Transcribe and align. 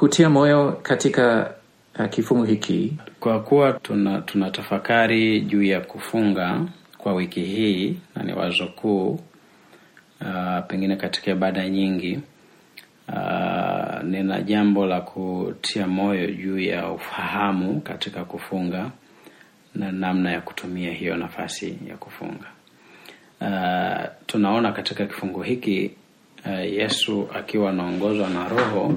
kutia 0.00 0.30
moyo 0.30 0.72
katika 0.82 1.54
uh, 1.98 2.06
kifungu 2.06 2.44
hiki 2.44 2.92
Kwa 3.20 3.40
kuwa 3.42 3.72
tuna, 3.72 4.20
tuna 4.20 4.50
tafakari 4.50 5.40
juu 5.40 5.62
ya 5.62 5.80
kufunga 5.80 6.60
kwa 6.98 7.14
wiki 7.14 7.40
hii 7.40 7.96
na 8.16 8.22
ni 8.22 8.32
wazo 8.32 8.66
kuu 8.66 9.08
uh, 10.20 10.66
pengine 10.68 10.96
katika 10.96 11.30
ibada 11.30 11.68
nyingi 11.68 12.20
uh, 13.08 14.02
nina 14.02 14.42
jambo 14.42 14.86
la 14.86 15.00
kutia 15.00 15.86
moyo 15.86 16.30
juu 16.30 16.58
ya 16.58 16.88
ufahamu 16.90 17.80
katika 17.80 18.24
kufunga 18.24 18.90
na 19.74 19.92
namna 19.92 20.32
ya 20.32 20.40
kutumia 20.40 20.92
hiyo 20.92 21.16
nafasi 21.16 21.78
ya 21.88 21.96
kufunga. 21.96 22.46
Uh, 23.40 24.10
tunaona 24.26 24.72
katika 24.72 25.06
kifungu 25.06 25.42
hiki 25.42 25.90
uh, 26.46 26.72
Yesu 26.72 27.28
akiwa 27.34 27.70
anaongozwa 27.70 28.28
na 28.30 28.48
Roho 28.48 28.94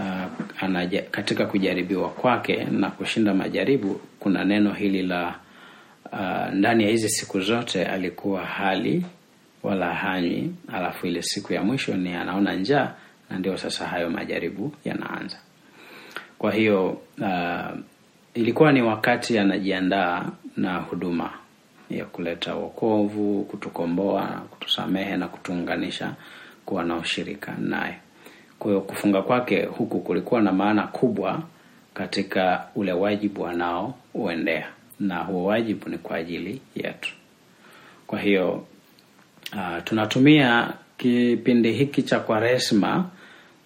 uh, 0.00 0.62
anaja, 0.64 1.02
katika 1.02 1.46
kujaribiwa 1.46 2.08
kwake 2.08 2.64
na 2.64 2.90
kushinda 2.90 3.34
majaribu, 3.34 4.00
kuna 4.20 4.44
neno 4.44 4.72
hili 4.72 5.02
la 5.02 5.34
uh, 6.12 6.54
ndani 6.54 6.84
ya 6.84 6.90
hizi 6.90 7.08
siku 7.08 7.40
zote 7.40 7.84
alikuwa 7.86 8.44
hali 8.44 9.04
wala 9.62 9.94
hanywi, 9.94 10.54
alafu 10.72 11.06
ile 11.06 11.22
siku 11.22 11.52
ya 11.52 11.62
mwisho 11.62 11.94
ni 11.94 12.14
anaona 12.14 12.54
njaa, 12.54 12.94
na 13.30 13.38
ndio 13.38 13.56
sasa 13.56 13.86
hayo 13.86 14.10
majaribu 14.10 14.72
yanaanza. 14.84 15.38
Kwa 16.38 16.52
hiyo 16.52 17.00
uh, 17.18 17.78
ilikuwa 18.34 18.72
ni 18.72 18.82
wakati 18.82 19.38
anajiandaa 19.38 20.26
na 20.56 20.76
huduma 20.78 21.30
ya 21.90 22.04
kuleta 22.04 22.54
wokovu, 22.54 23.44
kutukomboa, 23.44 24.22
kutusamehe 24.50 25.16
na 25.16 25.28
kutuunganisha 25.28 26.14
kuwa 26.66 26.84
na 26.84 26.96
ushirika 26.96 27.54
naye. 27.58 27.96
Kwa 28.60 28.70
hiyo 28.70 28.80
kufunga 28.80 29.22
kwake 29.22 29.62
huku 29.62 30.00
kulikuwa 30.00 30.40
na 30.40 30.52
maana 30.52 30.86
kubwa 30.86 31.42
katika 31.94 32.64
ule 32.74 32.92
wajibu 32.92 33.42
wanao 33.42 33.94
uendea, 34.14 34.66
na 35.00 35.18
huo 35.18 35.44
wajibu 35.44 35.88
ni 35.88 35.98
kwa 35.98 36.16
ajili 36.16 36.60
yetu. 36.74 37.12
Kwa 38.06 38.18
hiyo 38.20 38.64
uh, 39.52 39.84
tunatumia 39.84 40.72
kipindi 40.98 41.72
hiki 41.72 42.02
cha 42.02 42.20
Kwaresma 42.20 43.04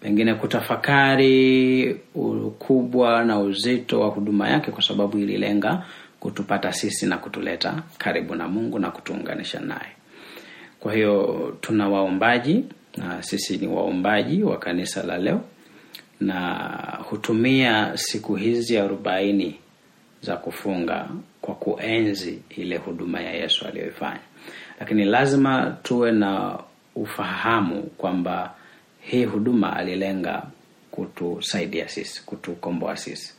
pengine 0.01 0.35
kutafakari 0.35 2.01
ukubwa 2.15 3.25
na 3.25 3.39
uzito 3.39 4.01
wa 4.01 4.09
huduma 4.09 4.49
yake, 4.49 4.71
kwa 4.71 4.83
sababu 4.83 5.19
ililenga 5.19 5.83
kutupata 6.21 6.73
sisi 6.73 7.07
na 7.07 7.19
kutuleta 7.19 7.83
karibu 7.99 8.35
na 8.35 8.49
Mungu 8.49 8.79
na 8.79 8.91
kutuunganisha 8.91 9.61
naye. 9.61 9.93
Kwa 10.81 10.95
hiyo 10.95 11.57
tuna 11.61 11.89
waombaji 11.89 12.65
na 12.97 13.23
sisi 13.23 13.57
ni 13.57 13.67
waombaji 13.67 14.43
wa 14.43 14.59
kanisa 14.59 15.03
la 15.03 15.19
leo, 15.19 15.41
na 16.21 16.59
hutumia 17.11 17.93
siku 17.97 18.35
hizi 18.37 18.79
arobaini 18.79 19.59
za 20.23 20.37
kufunga 20.37 21.09
kwa 21.41 21.55
kuenzi 21.55 22.43
ile 22.57 22.77
huduma 22.77 23.21
ya 23.21 23.33
Yesu 23.33 23.67
aliyoifanya, 23.67 24.21
lakini 24.81 25.05
lazima 25.05 25.77
tuwe 25.83 26.13
na 26.13 26.59
ufahamu 26.95 27.83
kwamba 27.83 28.55
hii 29.01 29.25
huduma 29.25 29.77
alilenga 29.77 30.43
kutusaidia 30.91 31.89
sisi, 31.89 32.23
kutukomboa 32.27 32.97
sisi. 32.97 33.35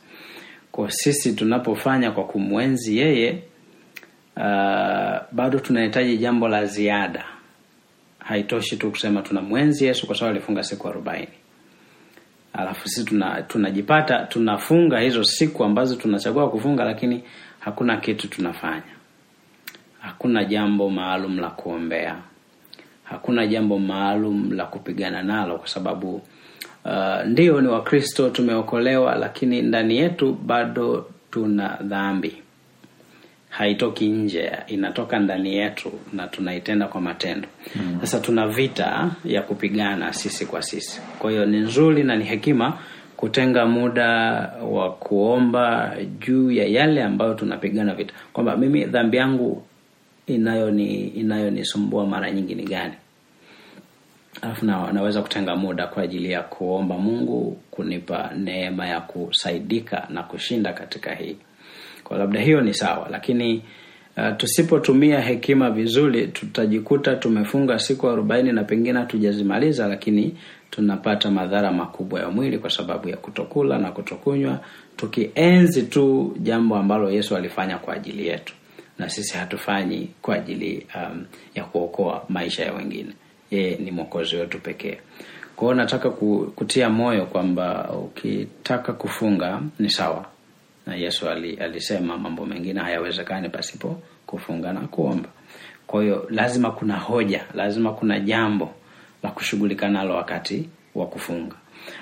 Kwa 0.71 0.91
sisi 0.91 1.33
tunapofanya 1.33 2.11
kwa 2.11 2.23
kumwenzi 2.23 2.97
yeye, 2.97 3.43
uh, 4.37 4.43
bado 5.31 5.59
tunahitaji 5.59 6.17
jambo 6.17 6.47
la 6.47 6.65
ziada. 6.65 7.25
Haitoshi 8.27 8.77
tu 8.77 8.91
kusema 8.91 9.21
tuna 9.21 9.41
mwenzi 9.41 9.85
Yesu 9.85 10.07
kwa 10.07 10.15
sababu 10.15 10.35
alifunga 10.37 10.63
siku 10.63 10.87
arobaini, 10.87 11.27
alafu 12.53 12.89
sisi 12.89 13.05
tuna, 13.05 13.41
tunajipata 13.41 14.25
tunafunga 14.25 14.99
hizo 14.99 15.23
siku 15.23 15.63
ambazo 15.63 15.95
tunachagua 15.95 16.49
kufunga, 16.49 16.83
lakini 16.83 17.23
hakuna 17.59 17.97
kitu 17.97 18.27
tunafanya. 18.27 18.95
Hakuna 19.99 20.45
jambo 20.45 20.89
maalum 20.89 21.39
la 21.39 21.49
kuombea, 21.49 22.17
hakuna 23.03 23.47
jambo 23.47 23.79
maalum 23.79 24.51
la 24.51 24.65
kupigana 24.65 25.23
nalo, 25.23 25.57
kwa 25.57 25.67
sababu 25.67 26.15
uh, 26.85 27.23
ndio 27.25 27.61
ni 27.61 27.67
Wakristo, 27.67 28.29
tumeokolewa, 28.29 29.15
lakini 29.15 29.61
ndani 29.61 29.97
yetu 29.97 30.33
bado 30.33 31.09
tuna 31.31 31.77
dhambi. 31.81 32.41
Haitoki 33.57 34.07
nje, 34.07 34.51
inatoka 34.67 35.19
ndani 35.19 35.55
yetu 35.55 35.91
na 36.13 36.27
tunaitenda 36.27 36.87
kwa 36.87 37.01
matendo. 37.01 37.47
Sasa 38.01 38.19
tuna 38.19 38.47
vita 38.47 39.11
ya 39.25 39.41
kupigana 39.41 40.13
sisi 40.13 40.45
kwa 40.45 40.61
sisi. 40.61 41.01
Kwa 41.19 41.31
hiyo 41.31 41.45
ni 41.45 41.57
nzuri 41.59 42.03
na 42.03 42.15
ni 42.15 42.23
hekima 42.25 42.77
kutenga 43.17 43.65
muda 43.65 44.09
wa 44.71 44.91
kuomba 44.91 45.95
juu 46.19 46.51
ya 46.51 46.65
yale 46.65 47.03
ambayo 47.03 47.33
tunapigana 47.33 47.93
vita, 47.95 48.13
kwamba 48.33 48.57
mimi 48.57 48.85
dhambi 48.85 49.17
yangu 49.17 49.63
inayoni 50.27 51.07
inayonisumbua 51.07 52.05
mara 52.05 52.31
nyingi 52.31 52.55
ni 52.55 52.63
gani 52.63 52.93
alafu 54.41 54.65
na, 54.65 54.91
naweza 54.93 55.21
kutenga 55.21 55.55
muda 55.55 55.87
kwa 55.87 56.03
ajili 56.03 56.31
ya 56.31 56.41
kuomba 56.43 56.97
Mungu 56.97 57.57
kunipa 57.71 58.31
neema 58.37 58.87
ya 58.87 59.01
kusaidika 59.01 60.07
na 60.09 60.23
kushinda 60.23 60.73
katika 60.73 61.15
hii. 61.15 61.37
Kwa 62.05 62.17
labda 62.17 62.39
hiyo 62.41 62.61
ni 62.61 62.73
sawa, 62.73 63.07
lakini 63.11 63.63
uh, 64.17 64.37
tusipotumia 64.37 65.19
hekima 65.21 65.71
vizuri, 65.71 66.27
tutajikuta 66.27 67.15
tumefunga 67.15 67.79
siku 67.79 68.09
arobaini 68.09 68.51
na 68.51 68.63
pengine 68.63 68.99
hatujazimaliza, 68.99 69.87
lakini 69.87 70.37
tunapata 70.69 71.31
madhara 71.31 71.71
makubwa 71.71 72.19
ya 72.19 72.29
mwili 72.29 72.57
kwa 72.57 72.69
sababu 72.69 73.09
ya 73.09 73.17
kutokula 73.17 73.77
na 73.77 73.91
kutokunywa, 73.91 74.59
tukienzi 74.97 75.83
tu 75.83 76.35
jambo 76.39 76.75
ambalo 76.75 77.11
Yesu 77.11 77.35
alifanya 77.35 77.77
kwa 77.77 77.93
ajili 77.93 78.27
yetu, 78.27 78.53
na 78.99 79.09
sisi 79.09 79.37
hatufanyi 79.37 80.09
kwa 80.21 80.35
ajili 80.35 80.87
um, 80.95 81.25
ya 81.55 81.63
kuokoa 81.63 82.25
maisha 82.29 82.65
ya 82.65 82.73
wengine. 82.73 83.09
Yeye 83.51 83.75
ni 83.77 83.91
mwokozi 83.91 84.35
wetu 84.35 84.59
pekee. 84.59 84.97
Kwa 85.55 85.67
hiyo 85.67 85.75
nataka 85.75 86.09
kutia 86.55 86.89
moyo 86.89 87.25
kwamba 87.25 87.89
ukitaka 87.91 88.93
kufunga 88.93 89.61
ni 89.79 89.89
sawa, 89.89 90.25
na 90.87 90.95
Yesu 90.95 91.29
alisema 91.59 92.17
mambo 92.17 92.45
mengine 92.45 92.79
hayawezekani 92.79 93.49
pasipo 93.49 94.01
kufunga 94.25 94.73
na 94.73 94.79
kuomba. 94.81 95.29
Kwa 95.87 96.01
hiyo 96.03 96.27
lazima 96.29 96.71
kuna 96.71 96.97
hoja, 96.97 97.41
lazima 97.53 97.93
kuna 97.93 98.19
jambo 98.19 98.69
la 99.23 99.31
kushughulika 99.31 99.89
nalo 99.89 100.15
wakati 100.15 100.69
wa 100.95 101.05
kufunga, 101.07 101.55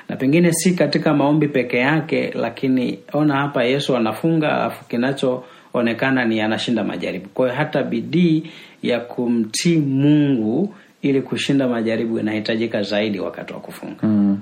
na 0.09 0.15
pengine 0.15 0.51
si 0.53 0.73
katika 0.75 1.13
maombi 1.13 1.47
peke 1.47 1.77
yake, 1.77 2.31
lakini 2.35 2.99
ona 3.13 3.35
hapa 3.35 3.63
Yesu 3.63 3.97
anafunga 3.97 4.53
alafu 4.55 4.85
kinachoonekana 4.87 6.25
ni 6.25 6.41
anashinda 6.41 6.83
majaribu. 6.83 7.29
Kwa 7.29 7.45
hiyo 7.45 7.57
hata 7.57 7.83
bidii 7.83 8.43
ya 8.83 8.99
kumtii 8.99 9.77
Mungu 9.77 10.75
ili 11.01 11.21
kushinda 11.21 11.67
majaribu 11.67 12.19
inahitajika 12.19 12.81
zaidi 12.81 13.19
wakati 13.19 13.53
wa 13.53 13.59
kufunga. 13.59 14.03
mm. 14.03 14.41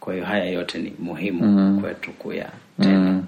Kwa 0.00 0.12
hiyo 0.14 0.26
haya 0.26 0.44
yote 0.44 0.78
ni 0.78 0.92
muhimu 0.98 1.80
kwetu 1.80 2.10
kuyatenda. 2.12 3.22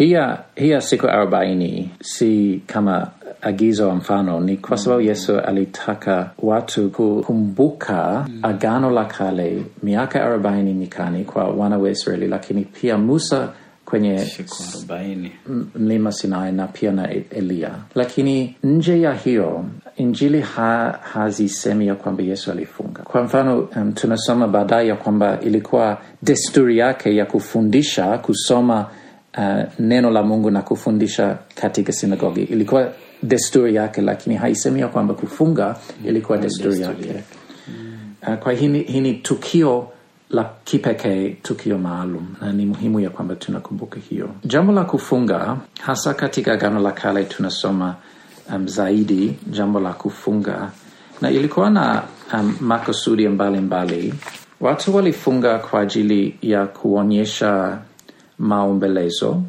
Hiya 0.00 0.38
hiya 0.56 0.80
siku 0.80 1.06
arobaini 1.08 1.90
si 2.02 2.62
kama 2.66 3.10
agizo 3.42 3.90
mfano 3.90 4.40
ni 4.40 4.56
kwa 4.56 4.76
sababu 4.76 5.02
yesu 5.02 5.38
alitaka 5.40 6.30
watu 6.38 6.90
kukumbuka 6.90 8.26
agano 8.42 8.90
la 8.90 9.04
kale 9.04 9.62
miaka 9.82 10.24
arobaini 10.24 10.74
nyikani 10.74 11.24
kwa 11.24 11.44
wana 11.48 11.78
wa 11.78 11.90
israeli 11.90 12.28
lakini 12.28 12.64
pia 12.64 12.98
musa 12.98 13.48
kwenye 13.84 14.26
mlima 15.74 16.12
Sinai 16.12 16.52
na 16.52 16.66
pia 16.66 16.92
na 16.92 17.10
Eliya. 17.10 17.70
Lakini 17.94 18.56
nje 18.64 19.00
ya 19.00 19.14
hiyo 19.14 19.64
Injili 19.96 20.40
ha, 20.40 20.98
hazisemi 21.02 21.86
ya 21.86 21.94
kwamba 21.94 22.22
Yesu 22.22 22.50
alifunga. 22.50 23.02
Kwa 23.02 23.22
mfano 23.22 23.60
um, 23.76 23.92
tunasoma 23.92 24.48
baadaye 24.48 24.88
ya 24.88 24.96
kwamba 24.96 25.40
ilikuwa 25.40 25.98
desturi 26.22 26.78
yake 26.78 27.16
ya 27.16 27.26
kufundisha 27.26 28.18
kusoma 28.18 28.86
uh, 29.38 29.62
neno 29.78 30.10
la 30.10 30.22
Mungu 30.22 30.50
na 30.50 30.62
kufundisha 30.62 31.38
katika 31.54 31.92
sinagogi. 31.92 32.42
Ilikuwa 32.42 32.92
desturi 33.22 33.74
yake, 33.74 34.00
lakini 34.02 34.36
haisemia 34.36 34.88
kwamba 34.88 35.14
kufunga 35.14 35.76
ilikuwa 36.04 36.38
desturi 36.38 36.80
yake. 36.80 37.14
Uh, 38.28 38.34
kwa 38.34 38.52
hii 38.52 38.68
ni- 38.68 39.14
tukio 39.14 39.88
la 40.30 40.50
kipekee, 40.64 41.28
tukio 41.42 41.78
maalum, 41.78 42.26
na 42.40 42.52
ni 42.52 42.66
muhimu 42.66 43.00
ya 43.00 43.10
kwamba 43.10 43.34
tunakumbuka 43.36 44.00
hiyo. 44.10 44.28
Jambo 44.44 44.72
la 44.72 44.84
kufunga, 44.84 45.56
hasa 45.80 46.14
katika 46.14 46.56
gano 46.56 46.80
la 46.80 46.92
Kale 46.92 47.24
tunasoma 47.24 47.94
um, 48.54 48.68
zaidi 48.68 49.36
jambo 49.50 49.80
la 49.80 49.92
kufunga, 49.92 50.70
na 51.20 51.30
ilikuwa 51.30 51.70
na 51.70 52.02
um, 52.34 52.56
makusudi 52.60 53.28
mbalimbali. 53.28 54.14
Watu 54.60 54.96
walifunga 54.96 55.58
kwa 55.58 55.80
ajili 55.80 56.36
ya 56.42 56.66
kuonyesha 56.66 57.78
maombelezo. 58.40 59.42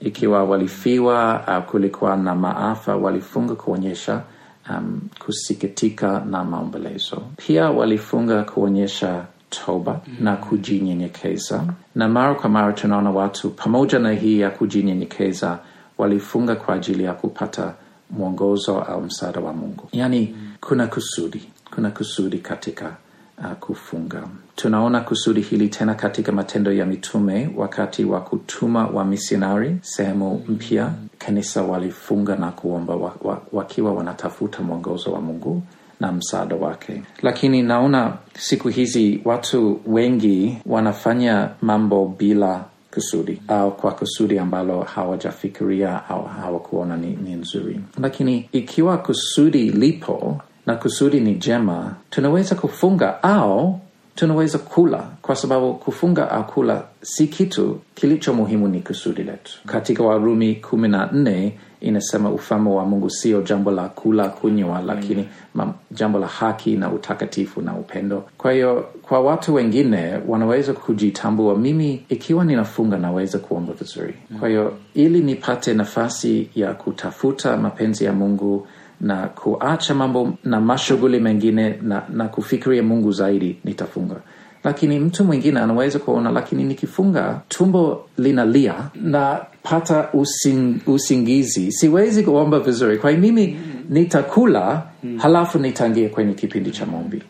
Ikiwa 0.00 0.44
walifiwa 0.44 1.46
au 1.46 1.62
kulikuwa 1.62 2.16
na 2.16 2.34
maafa, 2.34 2.96
walifunga 2.96 3.54
kuonyesha 3.54 4.22
um, 4.70 5.00
kusikitika 5.24 6.20
na 6.30 6.44
maombelezo. 6.44 7.22
Pia 7.36 7.70
walifunga 7.70 8.42
kuonyesha 8.42 9.24
toba 9.50 10.00
na 10.20 10.36
kujinyenyekeza. 10.36 11.64
Na 11.94 12.08
mara 12.08 12.34
kwa 12.34 12.50
mara 12.50 12.72
tunaona 12.72 13.10
watu 13.10 13.50
pamoja 13.50 13.98
na 13.98 14.12
hii 14.12 14.40
ya 14.40 14.50
kujinyenyekeza 14.50 15.58
walifunga 15.98 16.56
kwa 16.56 16.74
ajili 16.74 17.04
ya 17.04 17.12
kupata 17.12 17.74
mwongozo 18.10 18.80
au 18.80 19.00
msaada 19.02 19.40
wa 19.40 19.52
mungu. 19.52 19.88
Yaani 19.92 20.36
kuna 20.60 20.86
kusudi 20.86 21.48
kuna 21.74 21.90
kusudi 21.90 22.38
katika 22.38 22.96
uh, 23.38 23.52
kufunga. 23.60 24.22
Tunaona 24.56 25.00
kusudi 25.00 25.40
hili 25.40 25.68
tena 25.68 25.94
katika 25.94 26.32
matendo 26.32 26.72
ya 26.72 26.86
mitume 26.86 27.50
wakati 27.56 28.04
wa 28.04 28.20
kutuma 28.20 28.86
wa 28.86 29.04
misionari 29.04 29.76
sehemu 29.82 30.44
mpya 30.48 30.92
kanisa 31.18 31.62
walifunga 31.62 32.36
na 32.36 32.50
kuomba 32.50 32.94
wa, 32.96 33.14
wa, 33.22 33.42
wakiwa 33.52 33.92
wanatafuta 33.92 34.62
mwongozo 34.62 35.12
wa 35.12 35.20
mungu 35.20 35.62
na 36.00 36.12
msaada 36.12 36.56
wake. 36.56 37.02
Lakini 37.22 37.62
naona 37.62 38.16
siku 38.38 38.68
hizi 38.68 39.20
watu 39.24 39.80
wengi 39.86 40.58
wanafanya 40.66 41.48
mambo 41.62 42.14
bila 42.18 42.64
kusudi 42.94 43.42
au 43.48 43.76
kwa 43.76 43.92
kusudi 43.92 44.38
ambalo 44.38 44.80
hawajafikiria 44.82 46.08
au 46.08 46.24
hawakuona 46.24 46.96
ni, 46.96 47.06
ni 47.24 47.34
nzuri. 47.34 47.80
Lakini 48.00 48.48
ikiwa 48.52 48.98
kusudi 48.98 49.70
lipo 49.70 50.40
na 50.66 50.74
kusudi 50.76 51.20
ni 51.20 51.34
jema 51.34 51.94
tunaweza 52.10 52.54
kufunga 52.54 53.22
au 53.22 53.80
tunaweza 54.14 54.58
kula 54.58 55.04
kwa 55.22 55.36
sababu 55.36 55.74
kufunga 55.74 56.30
au 56.30 56.46
kula 56.46 56.82
si 57.02 57.26
kitu 57.26 57.78
kilicho 57.94 58.34
muhimu 58.34 58.68
ni 58.68 58.80
kusudi 58.80 59.22
letu. 59.22 59.52
Katika 59.66 60.02
warumi 60.02 60.54
kumi 60.54 60.88
na 60.88 61.08
nne 61.12 61.58
inasema 61.80 62.30
ufalme 62.30 62.70
wa 62.70 62.84
mungu 62.84 63.10
sio 63.10 63.42
jambo 63.42 63.70
la 63.70 63.88
kula 63.88 64.28
kunywa 64.28 64.80
lakini 64.82 65.28
ma, 65.54 65.74
jambo 65.90 66.18
la 66.18 66.26
haki 66.26 66.76
na 66.76 66.92
utakatifu 66.92 67.62
na 67.62 67.74
upendo. 67.74 68.24
Kwa 68.38 68.52
hiyo 68.52 68.88
kwa 69.02 69.20
watu 69.20 69.54
wengine 69.54 70.12
wanaweza 70.28 70.72
kujitambua 70.72 71.56
mimi 71.58 72.04
ikiwa 72.08 72.44
ninafunga 72.44 72.96
naweza 72.98 73.38
kuomba 73.38 73.72
vizuri. 73.72 74.14
Kwa 74.40 74.48
hiyo 74.48 74.72
ili 74.94 75.20
nipate 75.20 75.74
nafasi 75.74 76.48
ya 76.54 76.74
kutafuta 76.74 77.56
mapenzi 77.56 78.04
ya 78.04 78.12
mungu 78.12 78.66
na 79.00 79.26
kuacha 79.26 79.94
mambo 79.94 80.32
na 80.44 80.60
mashughuli 80.60 81.20
mengine 81.20 81.78
na, 81.82 82.02
na 82.12 82.28
kufikiria 82.28 82.82
mungu 82.82 83.12
zaidi 83.12 83.58
nitafunga. 83.64 84.16
Lakini 84.64 84.98
mtu 85.00 85.24
mwingine 85.24 85.60
anaweza 85.60 85.98
kuona 85.98 86.30
lakini 86.30 86.64
nikifunga 86.64 87.40
tumbo 87.48 88.08
linalia 88.18 88.74
na 88.94 89.40
pata 89.62 90.08
using, 90.12 90.74
usingizi. 90.86 91.72
Siwezi 91.72 92.22
kuomba 92.22 92.60
vizuri. 92.60 92.98
Kwa 92.98 93.12
mimi 93.12 93.56
nitakula 93.88 94.82
halafu 95.16 95.58
nitangie 95.58 96.08
kwenye 96.08 96.34
kipindi 96.34 96.70
cha 96.70 96.86
maombi? 96.86 97.22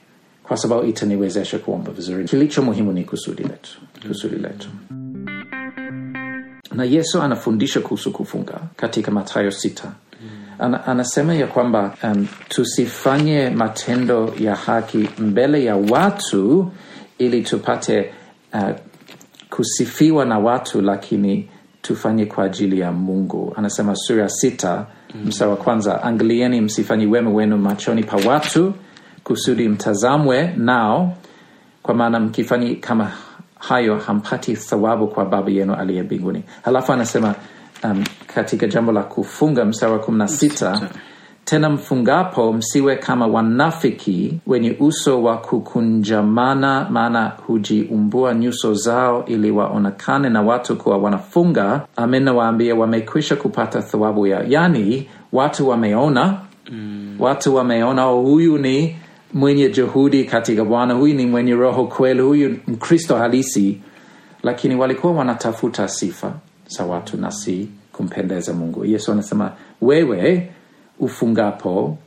Kwa 0.42 0.56
sababu 0.56 0.84
itaniwezesha 0.86 1.58
kuomba 1.58 1.92
vizuri. 1.92 2.24
Kilicho 2.24 2.62
muhimu 2.62 2.92
ni 2.92 3.04
kusudi 3.04 3.42
letu 3.42 3.70
kusudi 4.08 4.36
letu. 4.36 4.68
Na 6.74 6.84
yesu 6.84 7.22
anafundisha 7.22 7.80
kuhusu 7.80 8.12
kufunga 8.12 8.60
katika 8.76 9.10
matayo 9.10 9.50
sita 9.50 9.92
ana, 10.58 10.86
anasema 10.86 11.34
ya 11.34 11.46
kwamba 11.46 11.94
um, 12.02 12.26
tusifanye 12.48 13.50
matendo 13.50 14.34
ya 14.40 14.54
haki 14.56 15.08
mbele 15.18 15.64
ya 15.64 15.76
watu 15.76 16.70
ili 17.18 17.42
tupate 17.42 18.12
uh, 18.54 18.70
kusifiwa 19.50 20.24
na 20.24 20.38
watu 20.38 20.80
lakini 20.82 21.48
tufanye 21.82 22.26
kwa 22.26 22.44
ajili 22.44 22.80
ya 22.80 22.92
mungu 22.92 23.52
anasema 23.56 23.96
sura 23.96 24.28
sita 24.28 24.86
mm. 25.14 25.22
msa 25.26 25.48
wa 25.48 25.56
kwanza 25.56 26.02
angalieni 26.02 26.60
msifanye 26.60 27.06
wema 27.06 27.30
wenu 27.30 27.58
machoni 27.58 28.04
pa 28.04 28.16
watu 28.16 28.74
kusudi 29.24 29.68
mtazamwe 29.68 30.54
nao 30.56 31.12
kwa 31.82 31.94
maana 31.94 32.20
mkifanya 32.20 32.74
kama 32.74 33.12
hayo 33.58 33.96
hampati 33.98 34.56
thawabu 34.56 35.08
kwa 35.08 35.24
baba 35.24 35.50
yenu 35.50 35.74
aliye 35.74 36.02
mbinguni 36.02 36.44
halafu 36.62 36.92
anasema 36.92 37.34
um, 37.92 38.04
katika 38.34 38.66
jambo 38.66 38.92
la 38.92 39.02
kufunga 39.02 39.64
mstari 39.64 39.92
wa 39.92 39.98
kumi 39.98 40.18
na 40.18 40.28
sita 40.28 40.88
tena 41.44 41.70
mfungapo 41.70 42.52
msiwe 42.52 42.96
kama 42.96 43.26
wanafiki 43.26 44.38
wenye 44.46 44.76
uso 44.80 45.22
wa 45.22 45.36
kukunjamana 45.36 46.86
maana 46.90 47.32
hujiumbua 47.46 48.34
nyuso 48.34 48.74
zao 48.74 49.24
ili 49.26 49.50
waonekane 49.50 50.28
na 50.28 50.42
watu 50.42 50.76
kuwa 50.76 50.98
wanafunga. 50.98 51.82
Amena 51.96 52.32
waambia 52.32 52.74
wamekwisha 52.74 53.36
kupata 53.36 53.82
thawabu 53.82 54.26
yao 54.26 54.42
yaani 54.48 55.08
watu 55.32 55.68
wameona. 55.68 56.34
Mm. 56.70 57.16
watu 57.18 57.54
wameona 57.54 58.06
oh, 58.06 58.20
huyu 58.22 58.58
ni 58.58 58.96
mwenye 59.34 59.68
juhudi 59.68 60.24
katika 60.24 60.64
bwana 60.64 60.94
huyu 60.94 61.14
ni 61.14 61.26
mwenye 61.26 61.54
roho 61.54 61.84
kweli 61.84 62.20
huyu 62.22 62.56
mkristo 62.66 63.16
halisi. 63.16 63.80
Lakini 64.42 64.76
walikuwa 64.76 65.12
wanatafuta 65.12 65.88
sifa 65.88 66.32
za 66.68 66.84
watu 66.84 67.16
na 67.16 67.32
kumpendeza 67.92 68.52
mungu. 68.52 68.84
Yesu 68.84 69.12
anasema 69.12 69.52
wewe 69.80 70.50
ufungapo 71.00 71.98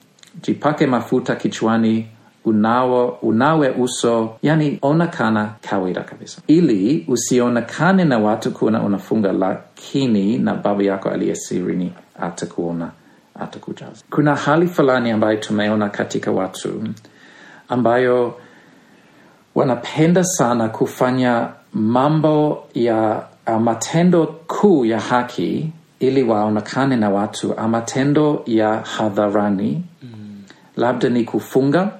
jipake 0.41 0.85
mafuta 0.87 1.35
kichwani 1.35 2.07
unawo, 2.45 3.07
unawe 3.21 3.69
uso 3.69 4.35
yani 4.41 4.79
onekana 4.81 5.49
kawaida 5.69 6.01
kabisa. 6.01 6.41
Ili 6.47 7.05
usionekane 7.07 8.05
na 8.05 8.19
watu 8.19 8.51
kuona 8.51 8.83
unafunga 8.83 9.31
lakini 9.31 10.37
na 10.37 10.53
baba 10.55 10.83
yako 10.83 11.09
aliye 11.09 11.35
sirini 11.35 11.93
atakuona 12.19 12.91
atakujaza. 13.39 14.03
Kuna 14.09 14.35
hali 14.35 14.67
fulani 14.67 15.11
ambayo 15.11 15.37
tumeona 15.37 15.89
katika 15.89 16.31
watu 16.31 16.83
ambayo 17.69 18.35
wanapenda 19.55 20.23
sana 20.23 20.69
kufanya 20.69 21.47
mambo 21.73 22.63
ya 22.73 23.23
uh, 23.47 23.55
matendo 23.61 24.27
kuu 24.27 24.85
ya 24.85 24.99
haki 24.99 25.69
ili 25.99 26.23
waonekane 26.23 26.95
na 26.95 27.09
watu. 27.09 27.53
A 27.59 27.67
matendo 27.67 28.43
ya 28.45 28.75
hadharani. 28.75 29.83
Mm. 30.03 30.41
labda 30.77 31.09
ni 31.09 31.23
kufunga. 31.23 31.91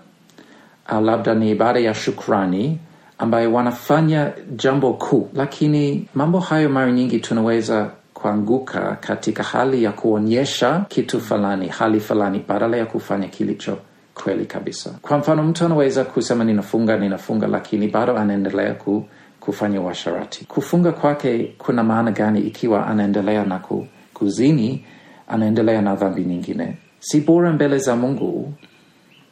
Au 0.88 1.03
labda 1.03 1.36
ni 1.36 1.51
ibada 1.51 1.80
ya 1.80 1.94
shukrani 1.94 2.80
ambayo 3.18 3.53
wanafanya 3.53 4.31
jambo 4.56 4.94
kuu. 4.94 5.30
Lakini 5.33 6.07
mambo 6.15 6.39
hayo 6.39 6.69
mara 6.69 6.91
nyingi 6.91 7.19
tunaweza 7.19 7.89
kuanguka 8.13 8.97
katika 9.01 9.44
hali 9.44 9.83
ya 9.83 9.92
kuonyesha 9.92 10.85
kitu 10.89 11.21
fulani 11.21 11.68
hali 11.68 12.00
fulani 12.00 12.45
badala 12.47 12.77
ya 12.77 12.85
kufanya 12.85 13.27
kilicho 13.27 13.77
kweli 14.23 14.45
kabisa. 14.45 14.90
Kwa 15.02 15.18
mfano 15.18 15.44
mtu 15.44 15.66
anaweza 15.66 16.04
kusema 16.06 16.44
ninafunga 16.44 16.97
ninafunga 16.97 17.47
lakini 17.47 17.87
bado 17.87 18.18
anaendelea 18.18 18.73
ku, 18.73 19.06
kufanya 19.40 19.81
uasharati. 19.81 20.46
Kufunga 20.46 20.92
kwake 20.92 21.56
kuna 21.58 21.84
maana 21.84 22.12
gani 22.12 22.40
ikiwa 22.40 22.88
anaendelea 22.88 23.46
na 23.46 23.60
ku, 23.60 23.88
kuzini 24.14 24.86
anaendelea 25.28 25.81
na 25.81 25.96
dhambi 25.96 26.24
nyingine? 26.24 26.78
Si 27.00 27.22
bora 27.22 27.52
mbele 27.54 27.78
za 27.78 27.96
mungu 27.96 28.54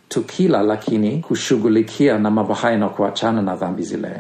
tukila 0.09 0.61
lakini 0.63 1.17
kushughulikia 1.17 2.17
na 2.19 2.31
mambo 2.31 2.53
haya 2.53 2.77
na 2.77 2.89
kuachana 2.89 3.41
na 3.41 3.55
dhambi 3.55 3.83
zile 3.83 4.11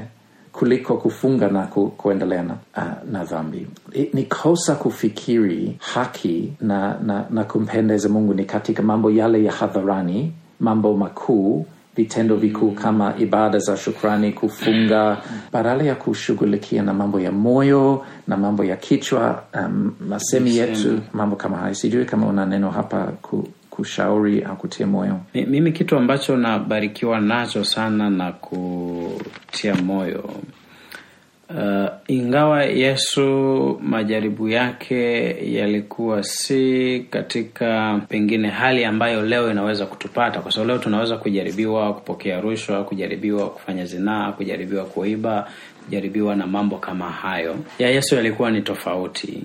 kuliko 0.51 0.97
kufunga 0.97 1.47
na 1.47 1.61
ku, 1.67 1.87
kuendelea 1.87 2.43
na, 2.43 2.53
uh, 2.77 3.11
na 3.11 3.23
dhambi. 3.23 3.67
Ni 4.13 4.23
kosa 4.23 4.75
kufikiri 4.75 5.75
haki 5.79 6.53
na, 6.61 6.99
na, 7.03 7.25
na 7.29 7.43
kumpendeza 7.43 8.09
mungu 8.09 8.33
ni 8.33 8.45
katika 8.45 8.83
mambo 8.83 9.11
yale 9.11 9.43
ya 9.43 9.51
hadharani 9.51 10.33
mambo 10.59 10.93
makuu 10.97 11.65
vitendo 11.97 12.35
vikuu 12.35 12.71
kama 12.71 13.13
ibada 13.19 13.59
za 13.59 13.77
shukrani 13.77 14.31
kufunga 14.33 15.17
badala 15.53 15.83
ya 15.83 15.95
kushughulikia 15.95 16.81
na 16.83 16.93
mambo 16.93 17.19
ya 17.19 17.31
moyo 17.31 18.05
na 18.27 18.37
mambo 18.37 18.63
ya 18.63 18.75
kichwa 18.75 19.43
um, 19.53 19.93
masemi 20.09 20.57
yetu 20.57 20.99
mambo 21.13 21.35
kama 21.35 21.57
hayo. 21.57 21.73
Sijui 21.75 22.05
kama 22.05 22.27
una 22.27 22.45
neno 22.45 22.69
hapa 22.69 23.03
ku, 23.21 23.47
kushauri 23.69 24.41
au 24.43 24.55
kutia 24.55 24.87
moyo. 24.87 25.19
Mimi 25.33 25.71
kitu 25.71 25.97
ambacho 25.97 26.37
nabarikiwa 26.37 27.19
nacho 27.19 27.63
sana 27.63 28.09
na 28.09 28.31
kutia 28.31 29.75
moyo 29.75 30.29
uh, 31.49 31.87
ingawa 32.07 32.63
yesu 32.63 33.23
majaribu 33.83 34.49
yake 34.49 35.35
yalikuwa 35.53 36.23
si 36.23 36.99
katika 37.09 38.01
pengine 38.09 38.47
hali 38.49 38.85
ambayo 38.85 39.21
leo 39.21 39.51
inaweza 39.51 39.85
kutupata 39.85 40.39
kwa 40.41 40.51
sababu 40.51 40.67
leo 40.71 40.77
tunaweza 40.79 41.17
kujaribiwa 41.17 41.93
kupokea 41.93 42.41
rushwa 42.41 42.83
kujaribiwa 42.83 43.49
kufanya 43.49 43.85
zinaa 43.85 44.31
kujaribiwa 44.31 44.85
kuiba 44.85 45.49
kujaribiwa 45.85 46.35
na 46.35 46.47
mambo 46.47 46.77
kama 46.77 47.11
hayo. 47.11 47.55
Ya 47.79 47.89
yesu 47.89 48.15
yalikuwa 48.15 48.51
ni 48.51 48.61
tofauti. 48.61 49.43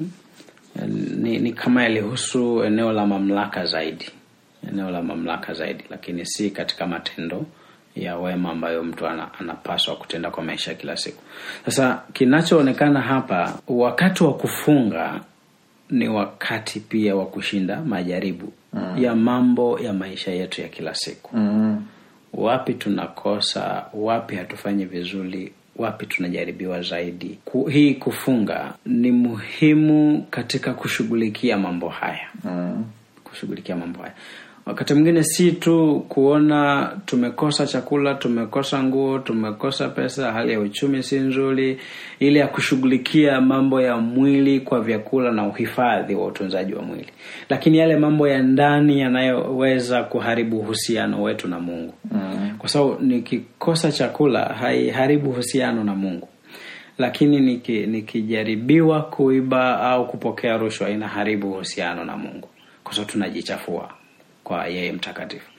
Ni, 1.17 1.39
ni 1.39 1.53
kama 1.53 1.83
yalihusu 1.83 2.65
eneo 2.65 2.93
la 2.93 3.07
mamlaka 3.07 3.67
zaidi. 3.67 4.11
Eneo 4.69 4.91
la 4.91 5.03
mamlaka 5.03 5.55
zaidi 5.55 5.85
lakini 5.91 6.27
si 6.27 6.51
katika 6.51 6.87
matendo 6.87 7.47
ya 7.97 8.17
wema 8.17 8.51
ambayo 8.51 8.85
mtu 8.85 9.07
anapaswa 9.07 9.97
kutenda 9.97 10.31
kwa 10.31 10.45
maisha 10.45 10.75
kila 10.75 10.97
siku 10.97 11.23
sasa 11.65 12.03
kinachoonekana 12.13 13.01
hapa 13.01 13.59
wakati 13.69 14.25
wa 14.25 14.35
kufunga 14.35 15.21
ni 15.91 16.09
wakati 16.09 16.81
pia 16.81 17.17
wa 17.17 17.27
kushinda 17.27 17.81
majaribu 17.81 18.53
mm. 18.73 19.05
ya 19.05 19.15
mambo 19.15 19.79
ya 19.79 19.93
maisha 19.93 20.31
yetu 20.33 20.61
ya 20.61 20.69
kila 20.69 20.95
siku 20.95 21.37
mm. 21.37 21.85
wapi 22.33 22.75
tunakosa 22.75 23.85
wapi 23.95 24.37
hatufanyi 24.37 24.85
vizuri 24.85 25.53
wapi 25.77 26.07
tunajaribiwa 26.07 26.83
zaidi 26.83 27.39
hii 27.71 27.95
kufunga 27.95 28.75
ni 28.87 29.13
muhimu 29.13 30.27
katika 30.31 30.75
kushughulikia 30.75 31.59
mambo 31.59 31.89
haya 31.89 32.29
mm. 32.45 32.85
kushughulikia 33.25 33.77
mambo 33.77 34.03
haya 34.03 34.15
wakati 34.67 34.95
mwingine 34.95 35.23
si 35.23 35.53
tu 35.53 36.05
kuona 36.09 36.91
tumekosa 37.07 37.67
chakula 37.67 38.15
tumekosa 38.15 38.83
nguo 38.83 39.19
tumekosa 39.19 39.89
pesa 39.89 40.33
hali 40.33 40.53
ya 40.53 40.61
uchumi 40.61 41.03
si 41.03 41.19
nzuri 41.19 41.79
ile 42.19 42.39
ya 42.41 42.47
kushughulikia 42.47 43.41
mambo 43.41 43.81
ya 43.81 43.97
mwili 43.97 44.61
kwa 44.61 44.81
vyakula 44.81 45.33
na 45.33 45.47
uhifadhi 45.47 46.15
wa 46.15 46.27
utunzaji 46.27 46.75
wa 46.75 46.83
mwili. 46.83 47.09
Lakini 47.49 47.79
yale 47.79 47.97
mambo 47.97 48.29
ya 48.29 48.43
ndani 48.43 49.01
yanayoweza 49.01 50.03
kuharibu 50.03 50.59
uhusiano 50.59 51.23
wetu 51.23 51.49
na 51.49 51.61
mungu. 51.61 51.95
Mm. 52.11 52.55
kwa 52.59 52.69
sababu 52.69 52.97
nikikosa 53.03 53.93
chakula 53.93 54.45
haiharibu 54.45 55.31
uhusiano 55.31 55.85
na 55.85 55.95
mungu. 55.95 56.29
Lakini 56.99 57.41
niki- 57.41 57.87
nikijaribiwa 57.87 59.03
kuiba 59.03 59.81
au 59.81 60.07
kupokea 60.09 60.57
rushwa 60.57 60.91
inaharibu 60.91 61.51
uhusiano 61.53 62.05
na 62.05 62.17
mungu. 62.17 62.49
Kwa 62.85 62.95
sababu 62.95 63.13
tunajichafua 63.13 63.91
kwa 64.45 64.67
yeye 64.67 64.93
mtakatifu. 64.93 65.51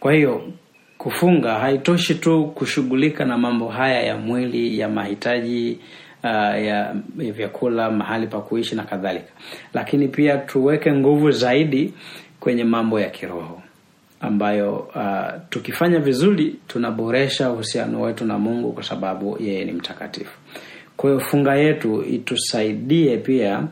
Kwa 0.00 0.12
hiyo 0.12 0.52
kufunga 0.98 1.54
haitoshi 1.58 2.14
tu 2.14 2.46
kushughulika 2.54 3.24
na 3.24 3.38
mambo 3.38 3.68
haya 3.68 4.02
ya 4.02 4.16
mwili 4.16 4.78
ya 4.78 4.88
mahitaji 4.88 5.78
uh, 6.24 6.30
ya, 6.30 6.94
ya 7.18 7.32
vyakula 7.32 7.90
mahali 7.90 8.26
pa 8.26 8.40
kuishi 8.40 8.74
na 8.74 8.82
kadhalika. 8.84 9.32
Lakini 9.74 10.08
pia 10.08 10.38
tuweke 10.38 10.92
nguvu 10.92 11.30
zaidi 11.30 11.94
kwenye 12.40 12.64
mambo 12.64 13.00
ya 13.00 13.10
kiroho 13.10 13.62
ambayo 14.20 14.76
uh, 14.76 15.40
tukifanya 15.50 15.98
vizuri 16.00 16.56
tunaboresha 16.66 17.50
uhusiano 17.50 18.00
wetu 18.00 18.24
na 18.24 18.38
mungu 18.38 18.72
kwa 18.72 18.82
sababu 18.82 19.36
yeye 19.40 19.64
ni 19.64 19.72
mtakatifu. 19.72 20.38
Kwa 20.96 21.10
hiyo 21.10 21.20
funga 21.20 21.54
yetu 21.54 22.02
itusaidie 22.04 23.16
pia 23.16 23.62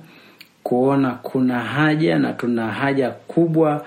kuona 0.63 1.11
kuna 1.11 1.59
haja 1.61 2.19
na 2.19 2.33
tuna 2.33 2.67
haja 2.73 3.11
kubwa 3.11 3.87